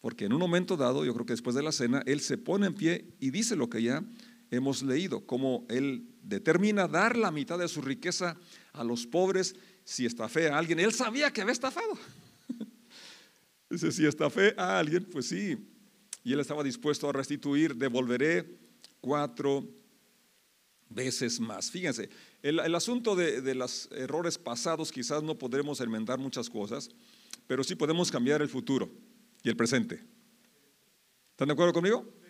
Porque 0.00 0.26
en 0.26 0.32
un 0.32 0.38
momento 0.38 0.76
dado, 0.76 1.04
yo 1.04 1.12
creo 1.14 1.26
que 1.26 1.32
después 1.32 1.56
de 1.56 1.64
la 1.64 1.72
cena, 1.72 2.00
Él 2.06 2.20
se 2.20 2.38
pone 2.38 2.66
en 2.66 2.74
pie 2.74 3.06
y 3.18 3.30
dice 3.30 3.56
lo 3.56 3.68
que 3.68 3.82
ya 3.82 4.04
hemos 4.52 4.82
leído, 4.82 5.24
como 5.26 5.66
Él 5.68 6.06
determina 6.22 6.86
dar 6.86 7.16
la 7.16 7.32
mitad 7.32 7.58
de 7.58 7.68
su 7.68 7.80
riqueza 7.80 8.36
a 8.74 8.84
los 8.84 9.06
pobres 9.06 9.56
si 9.82 10.04
estafea 10.06 10.54
a 10.54 10.58
alguien. 10.58 10.78
Él 10.78 10.92
sabía 10.92 11.32
que 11.32 11.40
había 11.40 11.54
estafado. 11.54 11.98
Dice, 13.70 13.90
si 13.90 14.06
estafé 14.06 14.54
a 14.58 14.78
alguien, 14.78 15.04
pues 15.06 15.26
sí. 15.26 15.56
Y 16.22 16.34
Él 16.34 16.40
estaba 16.40 16.62
dispuesto 16.62 17.08
a 17.08 17.12
restituir, 17.12 17.74
devolveré 17.74 18.58
cuatro 19.00 19.66
veces 20.90 21.40
más. 21.40 21.70
Fíjense, 21.70 22.10
el, 22.42 22.74
asunto 22.74 23.16
de, 23.16 23.40
de, 23.40 23.54
los 23.54 23.88
errores 23.92 24.36
pasados 24.36 24.92
quizás 24.92 25.22
no 25.22 25.38
podremos 25.38 25.80
enmendar 25.80 26.18
muchas 26.18 26.50
cosas, 26.50 26.90
pero 27.46 27.64
sí 27.64 27.74
podemos 27.74 28.10
cambiar 28.10 28.42
el 28.42 28.50
futuro 28.50 28.90
y 29.42 29.48
el 29.48 29.56
presente. 29.56 30.04
¿Están 31.30 31.48
de 31.48 31.54
acuerdo 31.54 31.72
conmigo? 31.72 32.21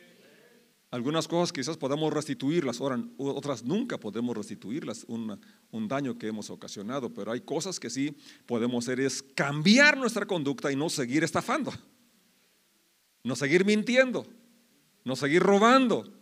Algunas 0.92 1.26
cosas 1.26 1.54
quizás 1.54 1.78
podamos 1.78 2.12
restituirlas, 2.12 2.78
otras 3.16 3.64
nunca 3.64 3.98
podemos 3.98 4.36
restituirlas, 4.36 5.06
un 5.08 5.88
daño 5.88 6.18
que 6.18 6.26
hemos 6.26 6.50
ocasionado, 6.50 7.14
pero 7.14 7.32
hay 7.32 7.40
cosas 7.40 7.80
que 7.80 7.88
sí 7.88 8.14
podemos 8.44 8.84
hacer, 8.84 9.00
es 9.00 9.22
cambiar 9.22 9.96
nuestra 9.96 10.26
conducta 10.26 10.70
y 10.70 10.76
no 10.76 10.90
seguir 10.90 11.24
estafando, 11.24 11.72
no 13.24 13.34
seguir 13.36 13.64
mintiendo, 13.64 14.26
no 15.02 15.16
seguir 15.16 15.42
robando, 15.42 16.12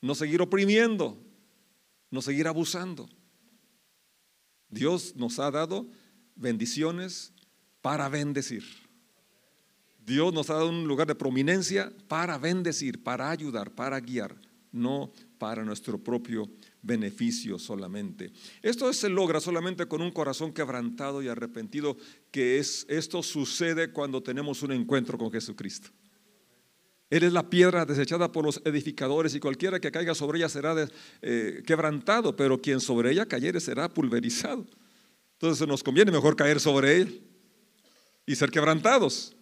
no 0.00 0.16
seguir 0.16 0.42
oprimiendo, 0.42 1.16
no 2.10 2.20
seguir 2.20 2.48
abusando. 2.48 3.08
Dios 4.70 5.14
nos 5.14 5.38
ha 5.38 5.52
dado 5.52 5.86
bendiciones 6.34 7.32
para 7.80 8.08
bendecir. 8.08 8.64
Dios 10.04 10.32
nos 10.34 10.50
ha 10.50 10.54
dado 10.54 10.68
un 10.68 10.86
lugar 10.86 11.06
de 11.06 11.14
prominencia 11.14 11.92
para 12.08 12.36
bendecir, 12.38 13.02
para 13.02 13.30
ayudar, 13.30 13.74
para 13.74 13.98
guiar, 14.00 14.36
no 14.70 15.12
para 15.38 15.64
nuestro 15.64 15.98
propio 15.98 16.48
beneficio 16.82 17.58
solamente. 17.58 18.32
Esto 18.62 18.92
se 18.92 19.08
logra 19.08 19.40
solamente 19.40 19.86
con 19.86 20.02
un 20.02 20.10
corazón 20.10 20.52
quebrantado 20.52 21.22
y 21.22 21.28
arrepentido, 21.28 21.96
que 22.30 22.58
es 22.58 22.84
esto 22.88 23.22
sucede 23.22 23.92
cuando 23.92 24.22
tenemos 24.22 24.62
un 24.62 24.72
encuentro 24.72 25.16
con 25.16 25.30
Jesucristo. 25.30 25.88
Él 27.10 27.22
es 27.22 27.32
la 27.32 27.48
piedra 27.48 27.86
desechada 27.86 28.32
por 28.32 28.44
los 28.44 28.60
edificadores 28.64 29.34
y 29.34 29.40
cualquiera 29.40 29.78
que 29.78 29.92
caiga 29.92 30.14
sobre 30.14 30.38
ella 30.38 30.48
será 30.48 30.74
eh, 31.22 31.62
quebrantado, 31.66 32.34
pero 32.34 32.60
quien 32.60 32.80
sobre 32.80 33.12
ella 33.12 33.26
cayere 33.26 33.60
será 33.60 33.88
pulverizado. 33.88 34.66
Entonces 35.34 35.66
nos 35.68 35.82
conviene 35.82 36.10
mejor 36.10 36.36
caer 36.36 36.60
sobre 36.60 37.00
él 37.00 37.22
y 38.26 38.34
ser 38.34 38.50
quebrantados. 38.50 39.36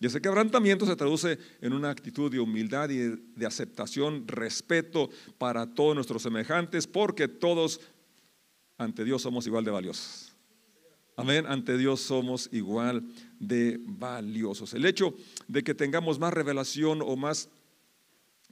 Y 0.00 0.06
ese 0.06 0.22
quebrantamiento 0.22 0.86
se 0.86 0.96
traduce 0.96 1.38
en 1.60 1.74
una 1.74 1.90
actitud 1.90 2.32
de 2.32 2.40
humildad 2.40 2.88
y 2.88 2.96
de 3.36 3.46
aceptación, 3.46 4.26
respeto 4.26 5.10
para 5.36 5.74
todos 5.74 5.94
nuestros 5.94 6.22
semejantes, 6.22 6.86
porque 6.86 7.28
todos 7.28 7.82
ante 8.78 9.04
Dios 9.04 9.20
somos 9.20 9.46
igual 9.46 9.62
de 9.62 9.70
valiosos. 9.70 10.34
Amén, 11.16 11.44
ante 11.46 11.76
Dios 11.76 12.00
somos 12.00 12.48
igual 12.50 13.04
de 13.38 13.78
valiosos. 13.82 14.72
El 14.72 14.86
hecho 14.86 15.14
de 15.48 15.62
que 15.62 15.74
tengamos 15.74 16.18
más 16.18 16.32
revelación 16.32 17.02
o 17.02 17.14
más 17.14 17.50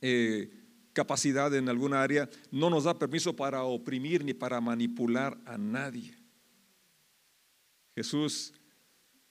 eh, 0.03 0.51
capacidad 0.93 1.55
en 1.55 1.71
alguna 1.71 2.03
área 2.03 2.29
no 2.51 2.69
nos 2.69 2.85
da 2.85 2.99
permiso 2.99 3.35
para 3.35 3.63
oprimir 3.63 4.23
ni 4.23 4.35
para 4.35 4.61
manipular 4.61 5.39
a 5.47 5.57
nadie. 5.57 6.15
Jesús 7.95 8.53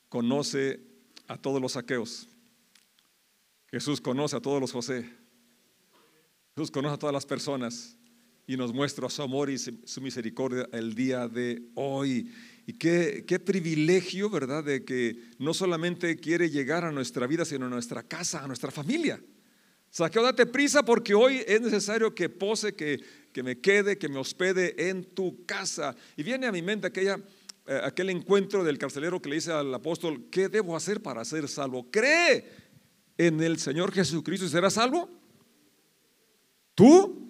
conoce 0.10 0.87
a 1.28 1.38
todos 1.38 1.62
los 1.62 1.74
saqueos. 1.74 2.28
Jesús 3.70 4.00
conoce 4.00 4.36
a 4.36 4.40
todos 4.40 4.62
los 4.62 4.72
José. 4.72 5.10
Jesús 6.56 6.72
conoce 6.72 6.96
a 6.96 6.98
todas 6.98 7.14
las 7.14 7.26
personas 7.26 7.98
y 8.48 8.56
nos 8.56 8.74
muestra 8.74 9.10
su 9.10 9.22
amor 9.22 9.50
y 9.50 9.58
su 9.58 10.02
misericordia 10.02 10.70
el 10.72 10.96
día 10.96 11.28
de 11.28 11.62
hoy. 11.76 12.32
Y 12.66 12.74
qué, 12.74 13.26
qué, 13.28 13.40
privilegio, 13.40 14.30
¿verdad? 14.30 14.64
De 14.64 14.86
que 14.86 15.18
no 15.38 15.54
solamente 15.54 16.16
quiere 16.16 16.50
llegar 16.50 16.86
a 16.86 16.92
nuestra 16.92 17.28
vida, 17.28 17.44
sino 17.46 17.66
a 17.66 17.70
nuestra 17.70 18.04
casa, 18.04 18.44
a 18.44 18.48
nuestra 18.48 18.72
familia. 18.72 19.22
Saqueo, 19.90 20.24
date 20.24 20.46
prisa 20.46 20.84
porque 20.84 21.14
hoy 21.14 21.44
es 21.46 21.62
necesario 21.62 22.14
que 22.14 22.30
pose, 22.30 22.74
que, 22.74 23.02
que 23.34 23.44
me 23.44 23.60
quede, 23.60 23.98
que 23.98 24.10
me 24.10 24.18
hospede 24.18 24.90
en 24.90 25.04
tu 25.04 25.46
casa. 25.46 25.96
Y 26.16 26.24
viene 26.24 26.48
a 26.48 26.52
mi 26.52 26.62
mente 26.62 26.88
aquella 26.88 27.20
aquel 27.84 28.10
encuentro 28.10 28.64
del 28.64 28.78
carcelero 28.78 29.22
que 29.22 29.30
le 29.30 29.36
dice 29.36 29.52
al 29.52 29.74
apóstol, 29.74 30.28
¿qué 30.32 30.50
debo 30.50 30.76
hacer 30.76 31.02
para 31.02 31.24
ser 31.26 31.48
salvo? 31.48 31.90
Cree 31.92 32.50
en 33.18 33.42
el 33.42 33.58
Señor 33.60 33.92
Jesucristo 33.92 34.46
y 34.46 34.50
serás 34.50 34.74
salvo. 34.74 35.10
¿Tú? 36.76 37.28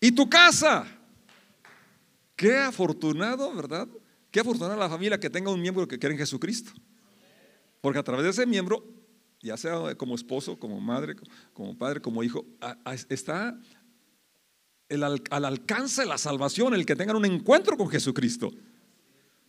¿Y 0.00 0.12
tu 0.12 0.28
casa? 0.28 0.86
Qué 2.36 2.56
afortunado, 2.58 3.54
¿verdad? 3.54 3.88
Qué 4.30 4.40
afortunada 4.40 4.76
la 4.76 4.88
familia 4.88 5.18
que 5.18 5.30
tenga 5.30 5.50
un 5.50 5.60
miembro 5.60 5.88
que 5.88 5.98
cree 5.98 6.12
en 6.12 6.18
Jesucristo. 6.18 6.72
Porque 7.80 7.98
a 7.98 8.02
través 8.02 8.24
de 8.24 8.30
ese 8.30 8.46
miembro, 8.46 8.84
ya 9.40 9.56
sea 9.56 9.94
como 9.96 10.14
esposo, 10.14 10.58
como 10.58 10.80
madre, 10.80 11.16
como 11.52 11.76
padre, 11.76 12.00
como 12.00 12.22
hijo, 12.22 12.44
está 13.08 13.58
al 14.88 15.44
alcance 15.44 16.02
de 16.02 16.08
la 16.08 16.18
salvación 16.18 16.74
el 16.74 16.86
que 16.86 16.96
tengan 16.96 17.16
un 17.16 17.24
encuentro 17.24 17.76
con 17.76 17.88
Jesucristo. 17.88 18.52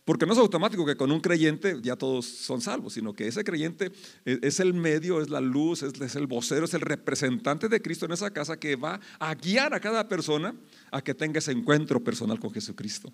Porque 0.06 0.24
no 0.24 0.34
es 0.34 0.38
automático 0.38 0.86
que 0.86 0.96
con 0.96 1.10
un 1.10 1.20
creyente 1.20 1.80
ya 1.82 1.96
todos 1.96 2.26
son 2.26 2.60
salvos, 2.60 2.92
sino 2.92 3.12
que 3.12 3.26
ese 3.26 3.42
creyente 3.42 3.90
es 4.24 4.60
el 4.60 4.72
medio, 4.72 5.20
es 5.20 5.30
la 5.30 5.40
luz, 5.40 5.82
es 5.82 6.14
el 6.14 6.28
vocero, 6.28 6.66
es 6.66 6.74
el 6.74 6.80
representante 6.80 7.68
de 7.68 7.82
Cristo 7.82 8.06
en 8.06 8.12
esa 8.12 8.30
casa 8.30 8.56
que 8.56 8.76
va 8.76 9.00
a 9.18 9.34
guiar 9.34 9.74
a 9.74 9.80
cada 9.80 10.06
persona 10.08 10.54
a 10.92 11.02
que 11.02 11.12
tenga 11.12 11.40
ese 11.40 11.50
encuentro 11.50 12.04
personal 12.04 12.38
con 12.38 12.52
Jesucristo. 12.52 13.12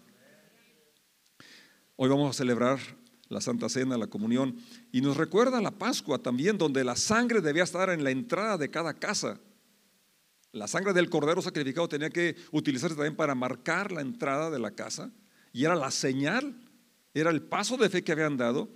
Hoy 1.97 2.11
vamos 2.11 2.29
a 2.29 2.37
celebrar 2.37 2.79
la 3.31 3.41
Santa 3.41 3.71
Cena, 3.71 3.97
la 3.97 4.09
comunión, 4.09 4.57
y 4.93 5.00
nos 5.00 5.17
recuerda 5.17 5.62
la 5.62 5.71
Pascua 5.71 6.19
también, 6.19 6.59
donde 6.59 6.85
la 6.85 6.97
sangre 6.97 7.41
debía 7.41 7.62
estar 7.62 7.88
en 7.88 8.05
la 8.05 8.11
entrada 8.11 8.59
de 8.59 8.71
cada 8.71 8.93
casa. 8.93 9.41
La 10.52 10.68
sangre 10.68 10.92
del 10.92 11.09
cordero 11.09 11.40
sacrificado 11.40 11.88
tenía 11.88 12.11
que 12.11 12.37
utilizarse 12.50 12.94
también 12.94 13.16
para 13.16 13.35
marcar 13.35 13.90
la 13.90 14.02
entrada 14.02 14.50
de 14.50 14.59
la 14.59 14.73
casa 14.73 15.11
y 15.52 15.64
era 15.64 15.75
la 15.75 15.90
señal, 15.90 16.54
era 17.14 17.30
el 17.30 17.42
paso 17.42 17.76
de 17.78 17.88
fe 17.88 18.04
que 18.04 18.12
habían 18.12 18.37
dado, 18.37 18.71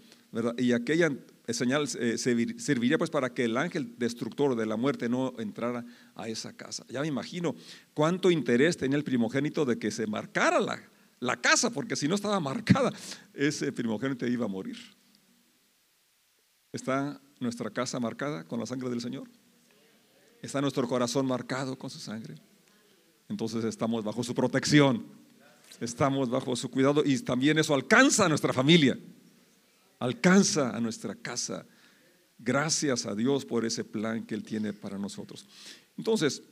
Y 0.59 0.73
aquella 0.73 1.11
señal 1.49 1.89
eh, 1.99 2.19
serviría 2.19 2.99
pues 2.99 3.11
para 3.11 3.33
que 3.33 3.45
el 3.45 3.57
ángel 3.57 3.95
destructor 3.99 4.57
de 4.57 4.67
la 4.67 4.77
muerte 4.77 5.09
no 5.09 5.33
entrara 5.39 5.85
a 6.15 6.29
esa 6.29 6.55
casa. 6.55 6.85
Ya 6.89 7.01
me 7.01 7.07
imagino 7.07 7.55
cuánto 7.95 8.31
interés 8.31 8.77
tenía 8.77 8.99
el 8.99 9.05
primogénito 9.05 9.65
de 9.65 9.79
que 9.79 9.91
se 9.91 10.07
marcara 10.07 10.61
la, 10.61 10.83
la 11.21 11.41
casa, 11.41 11.71
porque 11.71 11.97
si 11.97 12.09
no 12.09 12.15
estaba 12.15 12.41
marcada, 12.41 12.93
ese 13.35 13.73
primogénito 13.73 14.27
iba 14.27 14.45
a 14.45 14.49
morir. 14.49 14.77
¿Está 16.73 17.21
nuestra 17.41 17.71
casa 17.71 18.01
marcada 18.01 18.45
con 18.45 18.61
la 18.61 18.67
sangre 18.67 18.91
del 18.91 19.01
Señor? 19.01 19.29
Está 20.47 20.61
nuestro 20.61 20.87
corazón 20.87 21.27
marcado 21.27 21.77
con 21.77 21.91
su 21.91 21.99
sangre. 21.99 22.37
Entonces 23.29 23.65
estamos 23.65 24.05
bajo 24.05 24.23
su 24.23 24.33
protección. 24.33 25.05
Estamos 25.81 26.31
bajo 26.31 26.55
su 26.55 26.71
cuidado 26.71 27.03
y 27.05 27.19
también 27.19 27.59
eso 27.59 27.75
alcanza 27.75 28.27
a 28.27 28.29
nuestra 28.29 28.53
familia. 28.53 28.97
Alcanza 29.99 30.71
a 30.71 30.79
nuestra 30.79 31.17
casa. 31.17 31.67
Gracias 32.39 33.07
a 33.07 33.17
Dios 33.17 33.45
por 33.45 33.65
ese 33.65 33.83
plan 33.83 34.25
que 34.25 34.37
Él 34.37 34.45
tiene 34.45 34.73
para 34.73 34.99
nosotros. 34.99 35.47
Entonces, 35.99 36.45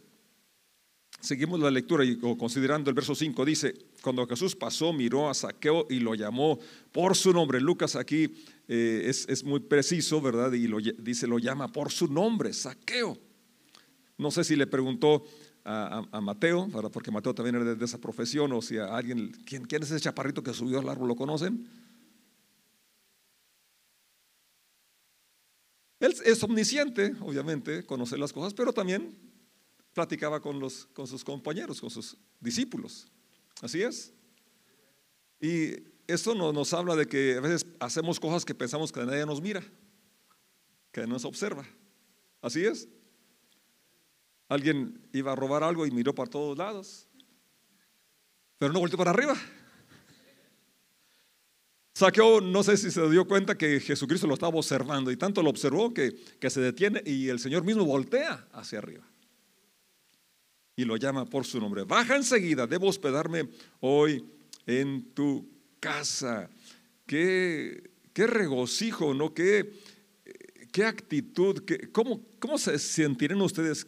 seguimos 1.21 1.61
la 1.61 1.71
lectura 1.71 2.05
y 2.05 2.19
considerando 2.19 2.91
el 2.91 2.97
verso 2.97 3.15
5, 3.15 3.45
dice, 3.45 3.77
cuando 4.03 4.27
Jesús 4.27 4.57
pasó, 4.57 4.93
miró 4.93 5.31
a 5.31 5.35
Saqueo 5.35 5.87
y 5.89 6.01
lo 6.01 6.17
llamó 6.17 6.59
por 6.91 7.15
su 7.15 7.33
nombre. 7.33 7.61
Lucas 7.61 7.95
aquí 7.95 8.25
eh, 8.67 9.05
es, 9.05 9.25
es, 9.29 9.45
muy 9.45 9.61
preciso, 9.61 10.21
¿verdad? 10.21 10.53
Y 10.53 10.67
lo, 10.67 10.79
dice, 10.81 11.29
lo 11.29 11.39
llama 11.39 11.71
por 11.71 11.93
su 11.93 12.09
nombre, 12.09 12.53
Saqueo. 12.53 13.17
No 14.17 14.31
sé 14.31 14.45
si 14.45 14.57
le 14.57 14.67
preguntó 14.67 15.25
a, 15.65 16.21
Mateo, 16.21 16.69
porque 16.93 17.11
Mateo 17.11 17.35
también 17.35 17.57
era 17.57 17.75
de, 17.75 17.85
esa 17.85 17.99
profesión, 17.99 18.53
o 18.53 18.61
si 18.61 18.79
a 18.79 18.95
alguien, 18.95 19.33
¿quién, 19.47 19.65
¿quién 19.65 19.83
es 19.83 19.91
ese 19.91 20.01
chaparrito 20.01 20.43
que 20.43 20.53
subió 20.53 20.79
al 20.79 20.89
árbol? 20.89 21.09
¿Lo 21.09 21.17
conocen? 21.17 21.67
Él, 26.01 26.15
es 26.25 26.43
omnisciente, 26.43 27.15
obviamente, 27.21 27.85
conoce 27.85 28.19
las 28.19 28.33
cosas, 28.33 28.53
pero 28.53 28.73
también 28.73 29.17
platicaba 29.95 30.41
con, 30.41 30.61
los, 30.61 30.87
con 30.87 31.07
sus 31.07 31.25
compañeros, 31.25 31.81
con 31.81 31.89
sus 31.89 32.17
discípulos. 32.41 33.07
Así 33.63 33.83
es. 33.83 34.13
Y 35.41 35.77
esto 36.07 36.35
nos 36.35 36.75
habla 36.75 36.97
de 36.97 37.07
que 37.07 37.37
a 37.37 37.41
veces 37.41 37.65
hacemos 37.81 38.21
cosas 38.21 38.45
que 38.45 38.55
pensamos 38.55 38.93
que 38.93 39.05
nadie 39.05 39.25
nos 39.25 39.41
mira, 39.41 39.63
que 40.93 41.07
nos 41.07 41.25
observa. 41.25 41.65
Así 42.43 42.65
es. 42.65 42.89
Alguien 44.49 45.01
iba 45.13 45.33
a 45.33 45.37
robar 45.37 45.63
algo 45.63 45.87
y 45.87 45.91
miró 45.91 46.15
para 46.15 46.31
todos 46.31 46.57
lados, 46.57 47.09
pero 48.59 48.73
no 48.73 48.81
volteó 48.81 48.99
para 48.99 49.11
arriba. 49.11 49.37
Saqueo, 51.95 52.41
no 52.41 52.63
sé 52.65 52.77
si 52.77 52.91
se 52.91 53.09
dio 53.09 53.27
cuenta 53.27 53.57
que 53.57 53.79
Jesucristo 53.79 54.27
lo 54.27 54.35
estaba 54.35 54.57
observando 54.57 55.13
y 55.13 55.17
tanto 55.17 55.43
lo 55.43 55.51
observó 55.51 55.95
que, 55.95 56.15
que 56.41 56.51
se 56.51 56.61
detiene 56.61 57.01
y 57.07 57.29
el 57.29 57.39
Señor 57.39 57.63
mismo 57.63 57.85
voltea 57.85 58.49
hacia 58.53 58.79
arriba 58.79 59.05
y 60.77 60.85
lo 60.85 60.97
llama 60.97 61.25
por 61.25 61.45
su 61.45 61.61
nombre. 61.61 61.85
Baja 61.85 62.17
enseguida, 62.17 62.67
debo 62.67 62.89
hospedarme 62.89 63.49
hoy 63.81 64.25
en 64.67 65.15
tu 65.15 65.49
casa. 65.81 66.51
Qué, 67.07 67.91
qué 68.13 68.27
regocijo, 68.27 69.15
¿no? 69.15 69.33
Qué, 69.33 69.73
qué 70.73 70.85
actitud, 70.85 71.63
cómo, 71.93 72.23
¿cómo 72.41 72.59
se 72.59 72.79
sentirán 72.79 73.41
ustedes 73.41 73.87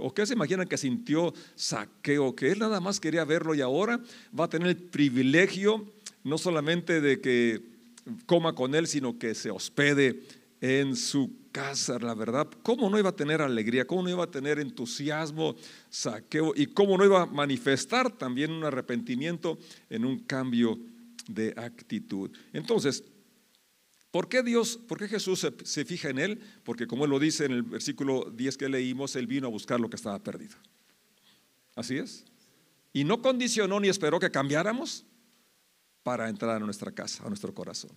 ¿O 0.00 0.12
qué 0.12 0.26
se 0.26 0.34
imaginan 0.34 0.68
que 0.68 0.76
sintió 0.76 1.32
saqueo? 1.54 2.34
Que 2.34 2.50
él 2.50 2.58
nada 2.58 2.80
más 2.80 3.00
quería 3.00 3.24
verlo 3.24 3.54
y 3.54 3.60
ahora 3.60 4.00
va 4.38 4.44
a 4.44 4.48
tener 4.48 4.68
el 4.68 4.76
privilegio 4.76 5.86
no 6.24 6.36
solamente 6.36 7.00
de 7.00 7.20
que 7.20 7.62
coma 8.26 8.54
con 8.54 8.74
él, 8.74 8.86
sino 8.86 9.18
que 9.18 9.34
se 9.34 9.50
hospede 9.50 10.22
en 10.60 10.96
su 10.96 11.30
casa, 11.52 11.98
la 11.98 12.14
verdad. 12.14 12.48
¿Cómo 12.62 12.90
no 12.90 12.98
iba 12.98 13.10
a 13.10 13.16
tener 13.16 13.40
alegría? 13.40 13.86
¿Cómo 13.86 14.02
no 14.02 14.10
iba 14.10 14.24
a 14.24 14.30
tener 14.30 14.58
entusiasmo, 14.58 15.56
saqueo? 15.88 16.52
¿Y 16.54 16.66
cómo 16.66 16.98
no 16.98 17.04
iba 17.04 17.22
a 17.22 17.26
manifestar 17.26 18.10
también 18.10 18.52
un 18.52 18.64
arrepentimiento 18.64 19.58
en 19.88 20.04
un 20.04 20.18
cambio 20.20 20.78
de 21.28 21.54
actitud? 21.56 22.30
Entonces, 22.52 23.02
¿Por 24.10 24.28
qué 24.28 24.42
Dios, 24.42 24.78
por 24.88 24.98
qué 24.98 25.06
Jesús 25.06 25.46
se, 25.64 25.84
fija 25.84 26.08
en 26.08 26.18
él? 26.18 26.40
Porque 26.64 26.86
como 26.86 27.04
él 27.04 27.10
lo 27.10 27.18
dice 27.18 27.44
en 27.44 27.52
el 27.52 27.62
versículo 27.62 28.30
10 28.34 28.56
que 28.56 28.68
leímos, 28.68 29.16
él 29.16 29.26
vino 29.26 29.46
a 29.46 29.50
buscar 29.50 29.78
lo 29.80 29.90
que 29.90 29.96
estaba 29.96 30.18
perdido. 30.18 30.56
Así 31.74 31.98
es. 31.98 32.24
Y 32.92 33.04
no 33.04 33.20
condicionó 33.20 33.78
ni 33.80 33.88
esperó 33.88 34.18
que 34.18 34.30
cambiáramos 34.30 35.04
para 36.02 36.28
entrar 36.28 36.56
a 36.56 36.58
nuestra 36.58 36.90
casa, 36.90 37.24
a 37.24 37.28
nuestro 37.28 37.54
corazón. 37.54 37.90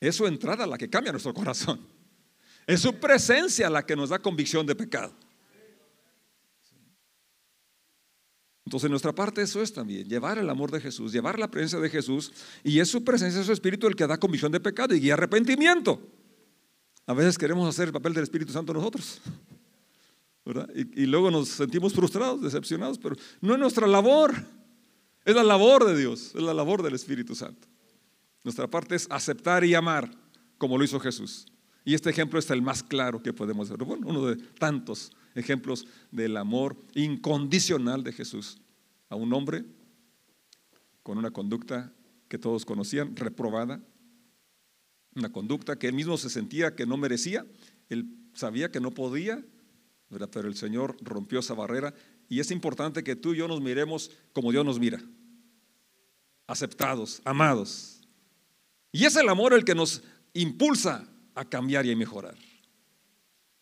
Es 0.00 0.16
su 0.16 0.26
entrada 0.26 0.66
la 0.66 0.76
que 0.76 0.90
cambia 0.90 1.12
nuestro 1.12 1.32
corazón. 1.32 1.80
Es 2.66 2.80
su 2.80 2.94
presencia 3.00 3.70
la 3.70 3.86
que 3.86 3.96
nos 3.96 4.10
da 4.10 4.18
convicción 4.18 4.66
de 4.66 4.74
pecado. 4.74 5.14
Entonces, 8.66 8.90
nuestra 8.90 9.14
parte 9.14 9.42
eso 9.42 9.62
es 9.62 9.72
también, 9.72 10.08
llevar 10.08 10.38
el 10.38 10.50
amor 10.50 10.72
de 10.72 10.80
Jesús, 10.80 11.12
llevar 11.12 11.38
la 11.38 11.48
presencia 11.48 11.78
de 11.78 11.88
Jesús, 11.88 12.32
y 12.64 12.80
es 12.80 12.88
su 12.88 13.04
presencia, 13.04 13.44
su 13.44 13.52
espíritu 13.52 13.86
el 13.86 13.94
que 13.94 14.08
da 14.08 14.18
convicción 14.18 14.50
de 14.50 14.58
pecado 14.58 14.92
y 14.92 14.98
guía 14.98 15.14
arrepentimiento. 15.14 16.00
A 17.06 17.14
veces 17.14 17.38
queremos 17.38 17.68
hacer 17.68 17.86
el 17.86 17.92
papel 17.92 18.12
del 18.12 18.24
Espíritu 18.24 18.52
Santo 18.52 18.74
nosotros, 18.74 19.20
¿verdad? 20.44 20.68
Y, 20.74 21.06
luego 21.06 21.30
nos 21.30 21.48
sentimos 21.48 21.92
frustrados, 21.92 22.42
decepcionados, 22.42 22.98
pero 22.98 23.14
no 23.40 23.52
es 23.52 23.60
nuestra 23.60 23.86
labor, 23.86 24.34
es 25.24 25.36
la 25.36 25.44
labor 25.44 25.86
de 25.86 25.96
Dios, 25.96 26.32
es 26.34 26.42
la 26.42 26.52
labor 26.52 26.82
del 26.82 26.96
Espíritu 26.96 27.36
Santo. 27.36 27.68
Nuestra 28.42 28.66
parte 28.66 28.96
es 28.96 29.06
aceptar 29.10 29.64
y 29.64 29.76
amar, 29.76 30.10
como 30.58 30.76
lo 30.76 30.82
hizo 30.82 30.98
Jesús. 30.98 31.46
Y 31.84 31.94
este 31.94 32.10
ejemplo 32.10 32.40
es 32.40 32.50
el 32.50 32.62
más 32.62 32.82
claro 32.82 33.22
que 33.22 33.32
podemos 33.32 33.68
bueno, 33.68 34.08
uno 34.08 34.26
de 34.26 34.36
tantos 34.58 35.12
ejemplos 35.36 35.86
del 36.10 36.36
amor 36.36 36.76
incondicional 36.94 38.02
de 38.02 38.12
Jesús 38.12 38.58
a 39.08 39.16
un 39.16 39.32
hombre 39.32 39.64
con 41.02 41.18
una 41.18 41.30
conducta 41.30 41.92
que 42.28 42.38
todos 42.38 42.64
conocían, 42.64 43.14
reprobada, 43.14 43.80
una 45.14 45.30
conducta 45.30 45.78
que 45.78 45.86
él 45.86 45.94
mismo 45.94 46.16
se 46.16 46.30
sentía 46.30 46.74
que 46.74 46.86
no 46.86 46.96
merecía, 46.96 47.46
él 47.88 48.06
sabía 48.34 48.72
que 48.72 48.80
no 48.80 48.90
podía, 48.90 49.44
pero 50.30 50.48
el 50.48 50.56
Señor 50.56 50.96
rompió 51.00 51.40
esa 51.40 51.54
barrera 51.54 51.94
y 52.28 52.40
es 52.40 52.50
importante 52.50 53.04
que 53.04 53.14
tú 53.14 53.34
y 53.34 53.38
yo 53.38 53.46
nos 53.46 53.60
miremos 53.60 54.10
como 54.32 54.50
Dios 54.50 54.64
nos 54.64 54.80
mira, 54.80 55.00
aceptados, 56.46 57.22
amados. 57.24 58.00
Y 58.90 59.04
es 59.04 59.14
el 59.16 59.28
amor 59.28 59.52
el 59.52 59.64
que 59.64 59.74
nos 59.74 60.02
impulsa 60.32 61.06
a 61.34 61.44
cambiar 61.44 61.86
y 61.86 61.92
a 61.92 61.96
mejorar. 61.96 62.36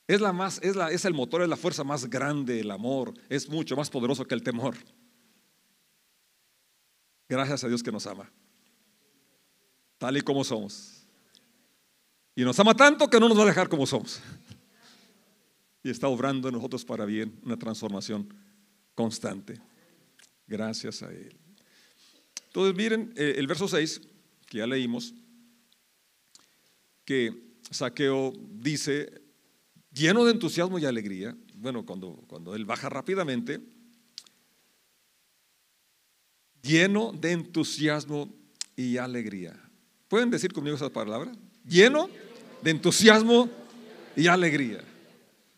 Es, 0.06 0.20
la 0.20 0.32
más, 0.32 0.60
es, 0.62 0.76
la, 0.76 0.90
es 0.90 1.04
el 1.04 1.14
motor, 1.14 1.42
es 1.42 1.48
la 1.48 1.56
fuerza 1.56 1.82
más 1.82 2.08
grande, 2.10 2.60
el 2.60 2.70
amor. 2.70 3.14
Es 3.28 3.48
mucho 3.48 3.76
más 3.76 3.88
poderoso 3.88 4.26
que 4.26 4.34
el 4.34 4.42
temor. 4.42 4.76
Gracias 7.28 7.64
a 7.64 7.68
Dios 7.68 7.82
que 7.82 7.90
nos 7.90 8.06
ama. 8.06 8.30
Tal 9.98 10.16
y 10.16 10.20
como 10.20 10.44
somos. 10.44 11.02
Y 12.36 12.42
nos 12.42 12.58
ama 12.58 12.74
tanto 12.74 13.08
que 13.08 13.18
no 13.18 13.28
nos 13.28 13.38
va 13.38 13.44
a 13.44 13.46
dejar 13.46 13.68
como 13.68 13.86
somos. 13.86 14.20
Y 15.82 15.90
está 15.90 16.08
obrando 16.08 16.48
en 16.48 16.54
nosotros 16.54 16.84
para 16.84 17.04
bien 17.04 17.38
una 17.42 17.58
transformación 17.58 18.28
constante. 18.94 19.60
Gracias 20.46 21.02
a 21.02 21.10
Él. 21.10 21.36
Entonces 22.46 22.76
miren 22.76 23.12
eh, 23.16 23.34
el 23.38 23.46
verso 23.46 23.66
6, 23.66 24.00
que 24.46 24.58
ya 24.58 24.66
leímos, 24.66 25.14
que 27.04 27.56
Saqueo 27.70 28.32
dice, 28.52 29.23
lleno 29.94 30.24
de 30.24 30.32
entusiasmo 30.32 30.78
y 30.78 30.84
alegría, 30.84 31.36
bueno, 31.54 31.86
cuando, 31.86 32.16
cuando 32.26 32.54
él 32.54 32.64
baja 32.64 32.88
rápidamente, 32.88 33.60
lleno 36.62 37.12
de 37.12 37.32
entusiasmo 37.32 38.28
y 38.76 38.96
alegría. 38.96 39.58
¿Pueden 40.08 40.30
decir 40.30 40.52
conmigo 40.52 40.76
esa 40.76 40.90
palabra? 40.90 41.32
Lleno 41.66 42.08
de 42.62 42.70
entusiasmo 42.70 43.48
y 44.16 44.26
alegría. 44.26 44.82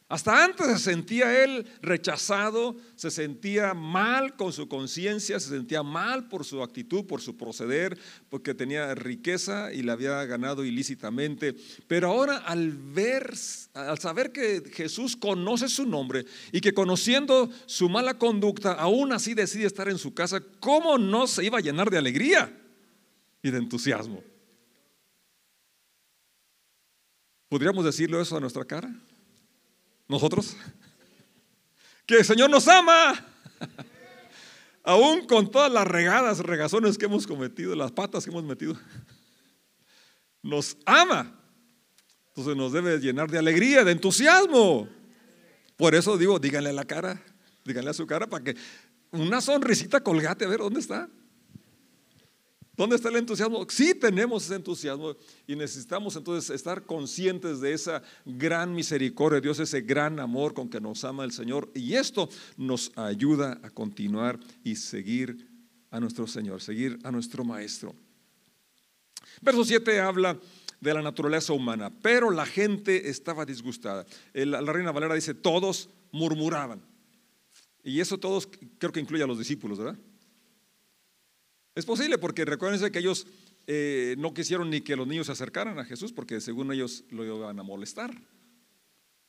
Hasta 0.08 0.44
antes 0.44 0.68
se 0.68 0.78
sentía 0.78 1.42
él 1.42 1.66
rechazado, 1.82 2.76
se 2.94 3.10
sentía 3.10 3.74
mal 3.74 4.36
con 4.36 4.52
su 4.52 4.68
conciencia, 4.68 5.40
se 5.40 5.48
sentía 5.48 5.82
mal 5.82 6.28
por 6.28 6.44
su 6.44 6.62
actitud, 6.62 7.06
por 7.06 7.20
su 7.20 7.36
proceder, 7.36 7.98
porque 8.28 8.54
tenía 8.54 8.94
riqueza 8.94 9.72
y 9.72 9.82
la 9.82 9.94
había 9.94 10.24
ganado 10.24 10.64
ilícitamente. 10.64 11.56
Pero 11.88 12.08
ahora 12.08 12.36
al 12.36 12.70
ver, 12.70 13.34
al 13.74 13.98
saber 13.98 14.30
que 14.30 14.62
Jesús 14.72 15.16
conoce 15.16 15.68
su 15.68 15.84
nombre 15.84 16.24
y 16.52 16.60
que 16.60 16.72
conociendo 16.72 17.50
su 17.66 17.88
mala 17.88 18.16
conducta, 18.16 18.74
aún 18.74 19.12
así 19.12 19.34
decide 19.34 19.66
estar 19.66 19.88
en 19.88 19.98
su 19.98 20.14
casa, 20.14 20.40
¿cómo 20.60 20.98
no 20.98 21.26
se 21.26 21.44
iba 21.44 21.58
a 21.58 21.62
llenar 21.62 21.90
de 21.90 21.98
alegría 21.98 22.56
y 23.42 23.50
de 23.50 23.58
entusiasmo? 23.58 24.22
¿Podríamos 27.48 27.84
decirlo 27.84 28.20
eso 28.20 28.36
a 28.36 28.40
nuestra 28.40 28.64
cara? 28.64 28.88
Nosotros, 30.08 30.56
que 32.06 32.18
el 32.18 32.24
Señor 32.24 32.50
nos 32.50 32.68
ama, 32.68 33.24
aún 34.84 35.26
con 35.26 35.50
todas 35.50 35.72
las 35.72 35.86
regadas, 35.86 36.38
regazones 36.38 36.96
que 36.96 37.06
hemos 37.06 37.26
cometido, 37.26 37.74
las 37.74 37.92
patas 37.92 38.24
que 38.24 38.30
hemos 38.30 38.44
metido, 38.44 38.78
nos 40.42 40.76
ama. 40.86 41.40
Entonces 42.28 42.56
nos 42.56 42.72
debe 42.72 42.98
llenar 42.98 43.30
de 43.30 43.38
alegría, 43.38 43.82
de 43.82 43.92
entusiasmo. 43.92 44.88
Por 45.76 45.94
eso 45.94 46.16
digo, 46.16 46.38
díganle 46.38 46.70
a 46.70 46.74
la 46.74 46.84
cara, 46.84 47.20
díganle 47.64 47.90
a 47.90 47.94
su 47.94 48.06
cara 48.06 48.28
para 48.28 48.44
que 48.44 48.56
una 49.10 49.40
sonrisita 49.40 50.00
colgate, 50.00 50.44
a 50.44 50.48
ver 50.48 50.60
dónde 50.60 50.80
está. 50.80 51.08
¿Dónde 52.76 52.96
está 52.96 53.08
el 53.08 53.16
entusiasmo? 53.16 53.66
Sí 53.70 53.94
tenemos 53.94 54.44
ese 54.44 54.56
entusiasmo 54.56 55.16
y 55.46 55.56
necesitamos 55.56 56.14
entonces 56.14 56.50
estar 56.50 56.84
conscientes 56.84 57.60
de 57.60 57.72
esa 57.72 58.02
gran 58.26 58.74
misericordia 58.74 59.36
de 59.36 59.46
Dios, 59.46 59.58
ese 59.60 59.80
gran 59.80 60.20
amor 60.20 60.52
con 60.52 60.68
que 60.68 60.80
nos 60.80 61.02
ama 61.04 61.24
el 61.24 61.32
Señor. 61.32 61.70
Y 61.74 61.94
esto 61.94 62.28
nos 62.58 62.92
ayuda 62.96 63.58
a 63.62 63.70
continuar 63.70 64.38
y 64.62 64.76
seguir 64.76 65.48
a 65.90 66.00
nuestro 66.00 66.26
Señor, 66.26 66.60
seguir 66.60 66.98
a 67.02 67.10
nuestro 67.10 67.44
Maestro. 67.44 67.94
Verso 69.40 69.64
7 69.64 70.00
habla 70.00 70.38
de 70.78 70.92
la 70.92 71.00
naturaleza 71.00 71.54
humana, 71.54 71.90
pero 72.02 72.30
la 72.30 72.44
gente 72.44 73.08
estaba 73.08 73.46
disgustada. 73.46 74.04
La 74.34 74.60
Reina 74.60 74.92
Valera 74.92 75.14
dice, 75.14 75.32
todos 75.32 75.88
murmuraban. 76.12 76.82
Y 77.82 78.00
eso 78.00 78.18
todos 78.18 78.48
creo 78.78 78.92
que 78.92 79.00
incluye 79.00 79.22
a 79.22 79.26
los 79.26 79.38
discípulos, 79.38 79.78
¿verdad? 79.78 79.98
Es 81.76 81.84
posible 81.84 82.16
porque 82.16 82.46
recuérdense 82.46 82.90
que 82.90 83.00
ellos 83.00 83.26
eh, 83.66 84.16
no 84.18 84.32
quisieron 84.32 84.70
ni 84.70 84.80
que 84.80 84.96
los 84.96 85.06
niños 85.06 85.26
se 85.26 85.32
acercaran 85.32 85.78
a 85.78 85.84
Jesús 85.84 86.10
porque 86.10 86.40
según 86.40 86.72
ellos 86.72 87.04
lo 87.10 87.22
iban 87.22 87.60
a 87.60 87.62
molestar. 87.62 88.18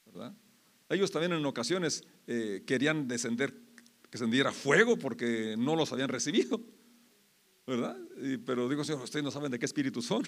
¿verdad? 0.06 0.34
Ellos 0.88 1.12
también 1.12 1.34
en 1.34 1.46
ocasiones 1.46 2.06
eh, 2.26 2.64
querían 2.66 3.06
descender, 3.06 3.54
que 4.10 4.18
se 4.18 4.26
fuego 4.54 4.98
porque 4.98 5.56
no 5.58 5.76
los 5.76 5.92
habían 5.92 6.08
recibido. 6.08 6.62
¿Verdad? 7.68 7.98
pero 8.46 8.70
digo, 8.70 8.86
Señor, 8.86 9.04
ustedes 9.04 9.26
no 9.26 9.32
saben 9.32 9.52
de 9.52 9.60
qué 9.60 9.66
espíritu 9.66 10.02
son. 10.02 10.24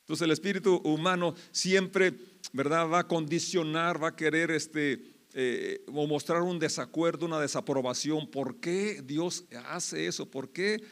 Entonces 0.00 0.24
el 0.24 0.32
espíritu 0.32 0.78
humano 0.78 1.36
siempre, 1.52 2.12
¿verdad? 2.52 2.90
Va 2.90 2.98
a 2.98 3.06
condicionar, 3.06 4.02
va 4.02 4.08
a 4.08 4.16
querer 4.16 4.50
este, 4.50 5.00
eh, 5.32 5.84
o 5.86 6.08
mostrar 6.08 6.42
un 6.42 6.58
desacuerdo, 6.58 7.24
una 7.24 7.38
desaprobación. 7.38 8.28
¿Por 8.28 8.56
qué 8.56 9.00
Dios 9.04 9.44
hace 9.68 10.08
eso? 10.08 10.28
¿Por 10.28 10.50
qué 10.50 10.82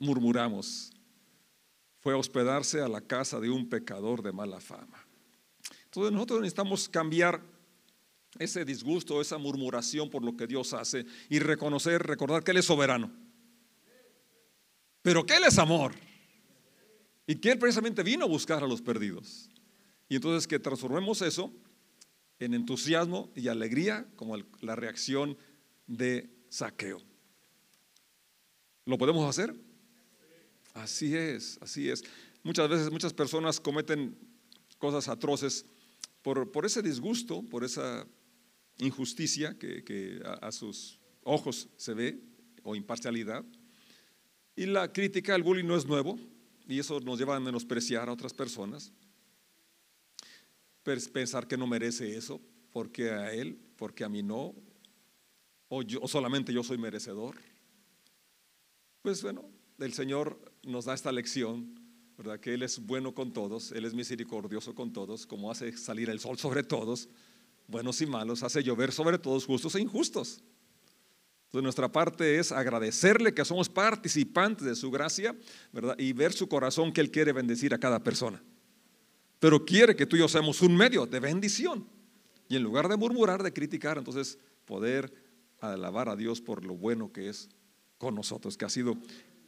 murmuramos? 0.00 0.90
Fue 2.00 2.14
a 2.14 2.16
hospedarse 2.16 2.80
a 2.80 2.88
la 2.88 3.00
casa 3.00 3.38
de 3.38 3.50
un 3.50 3.68
pecador 3.68 4.22
de 4.22 4.32
mala 4.32 4.58
fama. 4.60 5.06
Entonces 5.84 6.12
nosotros 6.12 6.40
necesitamos 6.40 6.88
cambiar 6.88 7.42
ese 8.38 8.64
disgusto, 8.64 9.20
esa 9.20 9.38
murmuración 9.38 10.08
por 10.08 10.24
lo 10.24 10.36
que 10.36 10.46
Dios 10.46 10.72
hace 10.72 11.04
y 11.28 11.38
reconocer, 11.38 12.02
recordar 12.02 12.42
que 12.42 12.52
Él 12.52 12.56
es 12.56 12.64
soberano. 12.64 13.12
Pero 15.02 15.24
que 15.24 15.36
Él 15.36 15.44
es 15.46 15.58
amor. 15.58 15.94
Y 17.26 17.36
que 17.36 17.52
Él 17.52 17.58
precisamente 17.58 18.02
vino 18.02 18.24
a 18.24 18.28
buscar 18.28 18.62
a 18.64 18.66
los 18.66 18.82
perdidos. 18.82 19.50
Y 20.08 20.16
entonces 20.16 20.46
que 20.46 20.58
transformemos 20.58 21.22
eso 21.22 21.52
en 22.38 22.54
entusiasmo 22.54 23.30
y 23.34 23.48
alegría 23.48 24.06
como 24.16 24.36
la 24.60 24.74
reacción 24.74 25.36
de 25.86 26.30
saqueo. 26.48 27.02
¿Lo 28.86 28.96
podemos 28.96 29.28
hacer? 29.28 29.54
Así 30.74 31.16
es, 31.16 31.58
así 31.60 31.88
es. 31.88 32.02
Muchas 32.42 32.68
veces 32.68 32.90
muchas 32.90 33.12
personas 33.12 33.60
cometen 33.60 34.16
cosas 34.78 35.08
atroces 35.08 35.66
por, 36.22 36.50
por 36.50 36.64
ese 36.64 36.82
disgusto, 36.82 37.42
por 37.42 37.64
esa 37.64 38.06
injusticia 38.78 39.56
que, 39.58 40.22
a, 40.40 40.50
sus 40.52 40.98
ojos 41.22 41.68
se 41.76 41.94
ve, 41.94 42.20
o 42.62 42.74
imparcialidad. 42.74 43.44
Y 44.56 44.66
la 44.66 44.92
crítica 44.92 45.34
al 45.34 45.42
bullying 45.42 45.66
no 45.66 45.76
es 45.76 45.86
nuevo, 45.86 46.18
y 46.66 46.78
eso 46.78 47.00
nos 47.00 47.18
lleva 47.18 47.36
a 47.36 47.40
menospreciar 47.40 48.08
a 48.08 48.12
otras 48.12 48.34
personas. 48.34 48.92
Pensar 50.82 51.46
que 51.46 51.56
no 51.56 51.66
merece 51.66 52.16
eso, 52.16 52.40
porque 52.72 53.10
a 53.10 53.32
él, 53.32 53.58
porque 53.76 54.04
a 54.04 54.08
mí 54.08 54.22
no, 54.22 54.54
o, 55.68 55.82
yo, 55.82 56.00
o 56.00 56.08
solamente 56.08 56.52
yo 56.52 56.62
soy 56.62 56.78
merecedor. 56.78 57.36
Pues 59.02 59.22
bueno, 59.22 59.48
el 59.78 59.92
Señor 59.92 60.49
nos 60.62 60.84
da 60.84 60.94
esta 60.94 61.12
lección, 61.12 61.78
¿verdad? 62.16 62.40
Que 62.40 62.54
Él 62.54 62.62
es 62.62 62.78
bueno 62.78 63.14
con 63.14 63.32
todos, 63.32 63.72
Él 63.72 63.84
es 63.84 63.94
misericordioso 63.94 64.74
con 64.74 64.92
todos, 64.92 65.26
como 65.26 65.50
hace 65.50 65.76
salir 65.76 66.10
el 66.10 66.20
sol 66.20 66.38
sobre 66.38 66.62
todos 66.62 67.08
buenos 67.70 68.00
y 68.00 68.06
malos, 68.06 68.42
hace 68.42 68.62
llover 68.62 68.92
sobre 68.92 69.18
todos 69.18 69.46
justos 69.46 69.74
e 69.76 69.80
injustos. 69.80 70.42
Entonces 71.46 71.62
nuestra 71.62 71.90
parte 71.90 72.38
es 72.38 72.52
agradecerle 72.52 73.34
que 73.34 73.44
somos 73.44 73.68
participantes 73.68 74.66
de 74.66 74.74
su 74.74 74.90
gracia, 74.90 75.34
¿verdad? 75.72 75.96
Y 75.98 76.12
ver 76.12 76.32
su 76.32 76.48
corazón 76.48 76.92
que 76.92 77.00
Él 77.00 77.10
quiere 77.10 77.32
bendecir 77.32 77.74
a 77.74 77.78
cada 77.78 78.02
persona. 78.02 78.42
Pero 79.38 79.64
quiere 79.64 79.96
que 79.96 80.06
tú 80.06 80.16
y 80.16 80.20
yo 80.20 80.28
seamos 80.28 80.60
un 80.62 80.76
medio 80.76 81.06
de 81.06 81.18
bendición. 81.18 81.86
Y 82.48 82.56
en 82.56 82.62
lugar 82.62 82.88
de 82.88 82.96
murmurar, 82.96 83.42
de 83.42 83.52
criticar, 83.52 83.98
entonces 83.98 84.38
poder 84.64 85.12
alabar 85.60 86.08
a 86.08 86.16
Dios 86.16 86.40
por 86.40 86.64
lo 86.64 86.74
bueno 86.74 87.12
que 87.12 87.28
es 87.28 87.48
con 87.98 88.14
nosotros, 88.14 88.56
que 88.56 88.64
ha 88.64 88.70
sido 88.70 88.96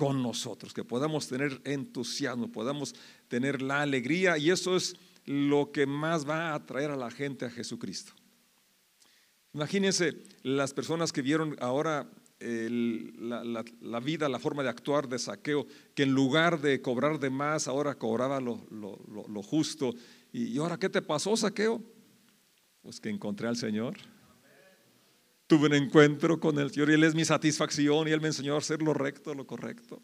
con 0.02 0.20
nosotros, 0.20 0.74
que 0.74 0.82
podamos 0.82 1.28
tener 1.28 1.60
entusiasmo, 1.62 2.50
podamos 2.50 2.92
tener 3.28 3.62
la 3.62 3.82
alegría 3.82 4.36
y 4.36 4.50
eso 4.50 4.74
es 4.74 4.96
lo 5.26 5.70
que 5.70 5.86
más 5.86 6.28
va 6.28 6.48
a 6.48 6.54
atraer 6.56 6.90
a 6.90 6.96
la 6.96 7.08
gente 7.08 7.44
a 7.44 7.50
Jesucristo. 7.50 8.12
Imagínense 9.54 10.14
las 10.42 10.74
personas 10.74 11.12
que 11.12 11.22
vieron 11.22 11.54
ahora 11.60 12.10
la, 12.40 14.00
vida, 14.00 14.28
la 14.28 14.40
forma 14.40 14.64
de 14.64 14.70
actuar 14.70 15.08
de 15.08 15.20
saqueo, 15.20 15.68
que 15.94 16.02
en 16.02 16.10
lugar 16.10 16.60
de 16.60 16.82
cobrar 16.82 17.20
de 17.20 17.30
más, 17.30 17.68
ahora 17.68 17.94
cobraba 17.94 18.40
lo, 18.40 18.56
justo. 19.44 19.94
¿Y, 20.32 20.58
ahora 20.58 20.80
qué 20.80 20.88
te 20.88 21.00
pasó, 21.00 21.36
saqueo? 21.36 21.80
Pues 22.80 22.98
que 22.98 23.08
encontré 23.08 23.46
al 23.46 23.56
Señor. 23.56 23.98
Tuve 25.52 25.66
un 25.66 25.74
encuentro 25.74 26.40
con 26.40 26.58
el 26.58 26.70
Señor 26.70 26.88
y 26.88 26.94
Él 26.94 27.04
es 27.04 27.14
mi 27.14 27.26
satisfacción 27.26 28.08
y 28.08 28.10
Él 28.10 28.22
me 28.22 28.28
enseñó 28.28 28.54
a 28.54 28.58
hacer 28.58 28.80
lo 28.80 28.94
recto, 28.94 29.34
lo 29.34 29.46
correcto. 29.46 30.00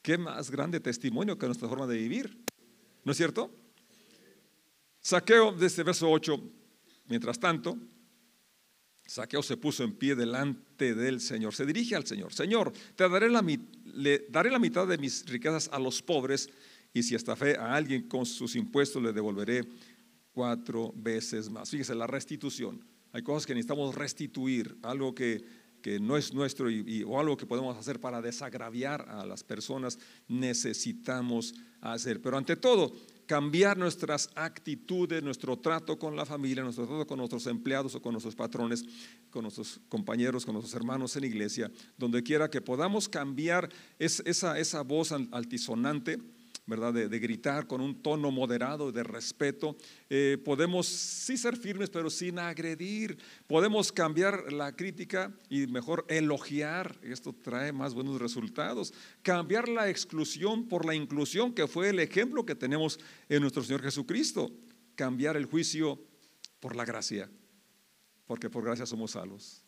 Qué 0.00 0.16
más 0.16 0.48
grande 0.48 0.78
testimonio 0.78 1.36
que 1.36 1.46
nuestra 1.46 1.68
forma 1.68 1.88
de 1.88 1.96
vivir. 1.96 2.38
¿No 3.02 3.10
es 3.10 3.18
cierto? 3.18 3.50
Saqueo, 5.00 5.50
desde 5.50 5.66
este 5.66 5.82
verso 5.82 6.08
8, 6.08 6.40
mientras 7.08 7.40
tanto, 7.40 7.76
Saqueo 9.04 9.42
se 9.42 9.56
puso 9.56 9.82
en 9.82 9.92
pie 9.92 10.14
delante 10.14 10.94
del 10.94 11.20
Señor. 11.20 11.52
Se 11.52 11.66
dirige 11.66 11.96
al 11.96 12.06
Señor. 12.06 12.32
Señor, 12.32 12.72
te 12.94 13.08
daré 13.08 13.28
la, 13.28 13.44
le 13.92 14.26
daré 14.28 14.52
la 14.52 14.60
mitad 14.60 14.86
de 14.86 14.98
mis 14.98 15.26
riquezas 15.26 15.68
a 15.72 15.80
los 15.80 16.00
pobres 16.00 16.48
y 16.94 17.02
si 17.02 17.18
fe 17.18 17.56
a 17.56 17.74
alguien 17.74 18.06
con 18.06 18.24
sus 18.24 18.54
impuestos 18.54 19.02
le 19.02 19.12
devolveré 19.12 19.64
cuatro 20.32 20.92
veces 20.94 21.50
más. 21.50 21.70
Fíjese, 21.70 21.96
la 21.96 22.06
restitución. 22.06 22.95
Hay 23.16 23.22
cosas 23.22 23.46
que 23.46 23.54
necesitamos 23.54 23.94
restituir, 23.94 24.76
algo 24.82 25.14
que, 25.14 25.42
que 25.80 25.98
no 25.98 26.18
es 26.18 26.34
nuestro 26.34 26.70
y, 26.70 27.02
o 27.02 27.18
algo 27.18 27.34
que 27.38 27.46
podemos 27.46 27.74
hacer 27.74 27.98
para 27.98 28.20
desagraviar 28.20 29.08
a 29.08 29.24
las 29.24 29.42
personas, 29.42 29.98
necesitamos 30.28 31.54
hacer. 31.80 32.20
Pero 32.20 32.36
ante 32.36 32.56
todo, 32.56 32.92
cambiar 33.24 33.78
nuestras 33.78 34.28
actitudes, 34.34 35.22
nuestro 35.22 35.56
trato 35.56 35.98
con 35.98 36.14
la 36.14 36.26
familia, 36.26 36.62
nuestro 36.62 36.86
trato 36.86 37.06
con 37.06 37.16
nuestros 37.16 37.46
empleados 37.46 37.94
o 37.94 38.02
con 38.02 38.12
nuestros 38.12 38.36
patrones, 38.36 38.84
con 39.30 39.44
nuestros 39.44 39.80
compañeros, 39.88 40.44
con 40.44 40.52
nuestros 40.52 40.74
hermanos 40.74 41.16
en 41.16 41.24
iglesia, 41.24 41.72
donde 41.96 42.22
quiera 42.22 42.50
que 42.50 42.60
podamos 42.60 43.08
cambiar 43.08 43.70
esa, 43.98 44.58
esa 44.58 44.82
voz 44.82 45.10
altisonante 45.10 46.18
¿verdad? 46.66 46.92
De, 46.92 47.18
gritar 47.18 47.66
con 47.66 47.80
un 47.80 48.02
tono 48.02 48.30
moderado 48.30 48.90
de 48.90 49.04
respeto. 49.04 49.76
Eh, 50.10 50.36
podemos 50.44 50.86
sí 50.86 51.36
ser 51.36 51.56
firmes, 51.56 51.90
pero 51.90 52.10
sin 52.10 52.38
agredir. 52.38 53.16
Podemos 53.46 53.92
cambiar 53.92 54.52
la 54.52 54.74
crítica 54.74 55.32
y 55.48 55.66
mejor 55.68 56.04
elogiar. 56.08 56.98
Esto 57.02 57.32
trae 57.32 57.72
más 57.72 57.94
buenos 57.94 58.20
resultados. 58.20 58.92
Cambiar 59.22 59.68
la 59.68 59.88
exclusión 59.88 60.68
por 60.68 60.84
la 60.84 60.94
inclusión, 60.94 61.54
que 61.54 61.68
fue 61.68 61.90
el 61.90 62.00
ejemplo 62.00 62.44
que 62.44 62.56
tenemos 62.56 62.98
en 63.28 63.42
nuestro 63.42 63.62
Señor 63.62 63.82
Jesucristo. 63.82 64.50
Cambiar 64.96 65.36
el 65.36 65.44
juicio 65.44 66.00
por 66.58 66.74
la 66.74 66.84
gracia, 66.84 67.30
porque 68.26 68.50
por 68.50 68.64
gracia 68.64 68.86
somos 68.86 69.12
salvos. 69.12 69.62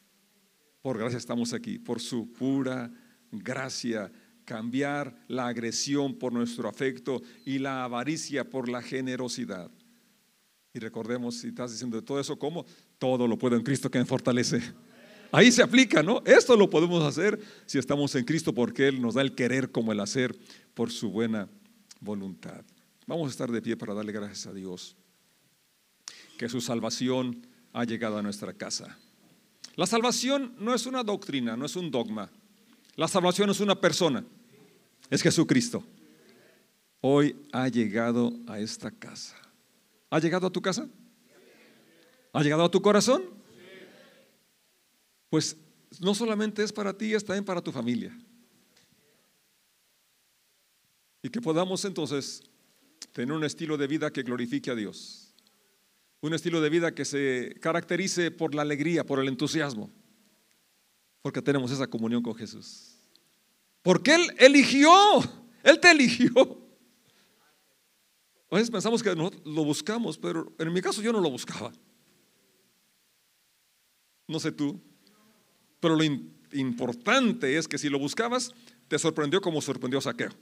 Por 0.83 0.99
gracia 0.99 1.19
estamos 1.19 1.53
aquí, 1.53 1.79
por 1.79 2.01
su 2.01 2.33
pura 2.33 2.91
gracia 3.31 4.11
cambiar 4.49 5.15
la 5.29 5.47
agresión 5.47 6.15
por 6.15 6.33
nuestro 6.33 6.71
afecto 6.71 7.21
y 7.45 7.59
la 7.59 7.85
avaricia 7.85 8.49
por 8.49 8.71
la 8.71 8.81
generosidad. 8.81 9.71
Y 10.73 10.79
recordemos, 10.79 11.37
si 11.37 11.49
estás 11.49 11.73
diciendo 11.73 12.03
todo 12.03 12.19
eso, 12.19 12.39
¿cómo? 12.39 12.65
Todo 12.99 13.29
lo 13.29 13.37
puedo 13.37 13.57
en 13.57 13.63
Cristo 13.63 13.91
que 13.91 13.99
me 13.99 14.07
fortalece. 14.07 14.63
Ahí 15.33 15.53
se 15.53 15.63
aplica, 15.63 16.03
¿no? 16.03 16.23
Esto 16.25 16.57
lo 16.57 16.71
podemos 16.71 17.05
hacer 17.05 17.39
si 17.67 17.79
estamos 17.79 18.15
en 18.15 18.25
Cristo 18.25 18.55
porque 18.55 18.89
Él 18.89 19.03
nos 19.03 19.17
da 19.17 19.21
el 19.21 19.35
querer 19.35 19.71
como 19.71 19.93
el 19.93 20.01
hacer 20.01 20.35
por 20.73 20.91
su 20.91 21.11
buena 21.11 21.51
voluntad. 22.01 22.65
Vamos 23.07 23.27
a 23.27 23.31
estar 23.31 23.53
de 23.53 23.61
pie 23.61 23.77
para 23.77 23.93
darle 23.93 24.13
gracias 24.13 24.47
a 24.47 24.55
Dios 24.55 24.97
que 26.39 26.49
su 26.49 26.63
salvación 26.63 27.47
ha 27.75 27.85
llegado 27.85 28.17
a 28.17 28.23
nuestra 28.23 28.55
casa. 28.55 28.97
La 29.77 29.85
salvación 29.85 30.55
no 30.59 30.75
es 30.75 30.87
una 30.87 31.05
doctrina, 31.05 31.55
no 31.55 31.67
es 31.67 31.77
un 31.77 31.91
dogma. 31.91 32.31
La 32.97 33.09
salvación 33.09 33.51
es 33.51 33.61
una 33.61 33.79
persona 33.79 34.25
es 35.11 35.23
Jesucristo. 35.23 35.85
Hoy 37.01 37.37
ha 37.53 37.69
llegado 37.69 38.33
a 38.47 38.59
esta 38.59 38.91
casa. 38.91 39.37
¿Ha 40.11 40.19
llegado 40.19 40.47
a 40.47 40.51
tu 40.51 40.61
casa? 40.61 40.89
¿Ha 42.33 42.43
llegado 42.43 42.65
a 42.65 42.71
tu 42.71 42.83
corazón? 42.83 43.23
Pues 45.31 45.57
no 46.01 46.15
solamente 46.15 46.63
es 46.63 46.73
para 46.73 46.97
ti, 46.97 47.15
es 47.15 47.25
también 47.25 47.45
para 47.45 47.63
tu 47.63 47.73
familia. 47.73 48.17
Y 51.23 51.29
que 51.29 51.41
podamos 51.41 51.85
entonces 51.85 52.43
tener 53.13 53.35
un 53.35 53.45
estilo 53.45 53.77
de 53.77 53.87
vida 53.87 54.13
que 54.13 54.23
glorifique 54.23 54.71
a 54.71 54.75
Dios. 54.75 55.35
Un 56.21 56.35
estilo 56.35 56.61
de 56.61 56.71
vida 56.71 56.95
que 56.95 57.05
se 57.05 57.57
caracterice 57.61 58.31
por 58.31 58.55
la 58.55 58.63
alegría, 58.63 59.05
por 59.05 59.21
el 59.21 59.29
entusiasmo. 59.29 59.91
Porque 61.23 61.43
tenemos 61.43 61.71
esa 61.71 61.87
comunión 61.87 62.23
con 62.23 62.35
Jesús. 62.35 62.98
Porque 63.89 64.15
Él 64.15 64.35
eligió, 64.37 64.91
Él 65.63 65.81
te 65.81 65.91
eligió. 65.91 66.31
A 68.51 68.57
veces 68.57 68.71
pensamos 68.71 69.03
que 69.03 69.15
lo 69.15 69.65
buscamos, 69.65 70.19
pero 70.19 70.53
en 70.59 70.71
mi 70.75 70.83
caso 70.83 71.01
yo 71.01 71.11
no 71.11 71.23
lo 71.23 71.31
buscaba. 71.31 71.73
No 74.27 74.39
sé 74.41 74.53
tú, 74.53 74.79
pero 75.81 75.97
lo 75.97 76.05
importante 76.53 77.57
es 77.57 77.67
que 77.67 77.79
si 77.79 77.89
lo 77.89 77.99
buscabas, 77.99 78.53
te 78.89 78.99
sorprendió 78.99 79.41
como 79.41 79.63
sorprendió 79.63 80.03
Saqueo. 80.03 80.33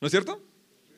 ¿No 0.00 0.06
es 0.06 0.12
cierto? 0.12 0.40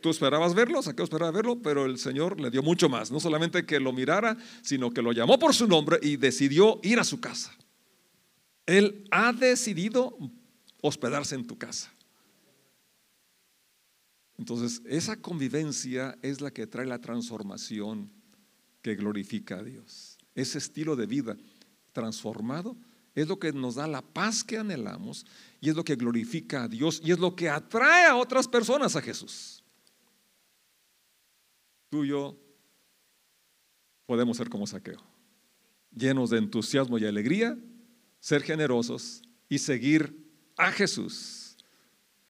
Tú 0.03 0.11
esperabas 0.11 0.53
verlo, 0.53 0.83
Saqueo 0.83 1.05
esperaba 1.05 1.31
verlo, 1.31 1.63
pero 1.63 1.87
el 1.87 1.97
Señor 1.97 2.39
le 2.39 2.51
dio 2.51 2.63
mucho 2.63 2.91
más. 2.91 3.11
No 3.11 3.19
solamente 3.19 3.65
que 3.65 3.81
lo 3.81 3.95
mirara, 3.95 4.37
sino 4.61 4.91
que 4.91 5.01
lo 5.01 5.13
llamó 5.13 5.39
por 5.39 5.55
su 5.55 5.67
nombre 5.67 5.99
y 6.03 6.19
decidió 6.19 6.81
ir 6.83 7.01
a 7.01 7.05
su 7.05 7.19
casa. 7.19 7.57
Él 8.67 9.09
ha 9.11 9.33
decidido 9.33 10.19
hospedarse 10.83 11.35
en 11.35 11.47
tu 11.47 11.59
casa. 11.59 11.93
Entonces, 14.39 14.81
esa 14.87 15.21
convivencia 15.21 16.19
es 16.23 16.41
la 16.41 16.51
que 16.51 16.67
trae 16.67 16.87
la 16.87 17.01
transformación 17.01 18.11
que 18.81 18.95
glorifica 18.95 19.59
a 19.59 19.63
Dios. 19.63 20.17
Ese 20.35 20.59
estilo 20.59 20.97
de 20.97 21.07
vida 21.07 21.37
transformado 21.93 22.77
es 23.15 23.29
lo 23.29 23.39
que 23.39 23.53
nos 23.53 23.75
da 23.75 23.87
la 23.87 24.03
paz 24.03 24.43
que 24.43 24.57
anhelamos 24.57 25.27
y 25.61 25.69
es 25.69 25.77
lo 25.77 25.85
que 25.85 25.97
glorifica 25.97 26.63
a 26.63 26.69
Dios 26.69 27.03
y 27.05 27.11
es 27.11 27.19
lo 27.19 27.37
que 27.37 27.51
atrae 27.51 28.07
a 28.07 28.17
otras 28.17 28.49
personas 28.49 28.97
a 28.97 29.03
Jesús. 29.03 29.63
Tú 31.91 32.05
y 32.05 32.09
yo 32.09 32.39
podemos 34.07 34.37
ser 34.37 34.49
como 34.49 34.67
saqueo, 34.67 35.03
llenos 35.95 36.31
de 36.31 36.39
entusiasmo 36.39 36.99
y 36.99 37.05
alegría, 37.05 37.59
ser 38.21 38.43
generosos 38.43 39.23
y 39.49 39.59
seguir 39.59 40.30
a 40.61 40.71
Jesús 40.73 41.40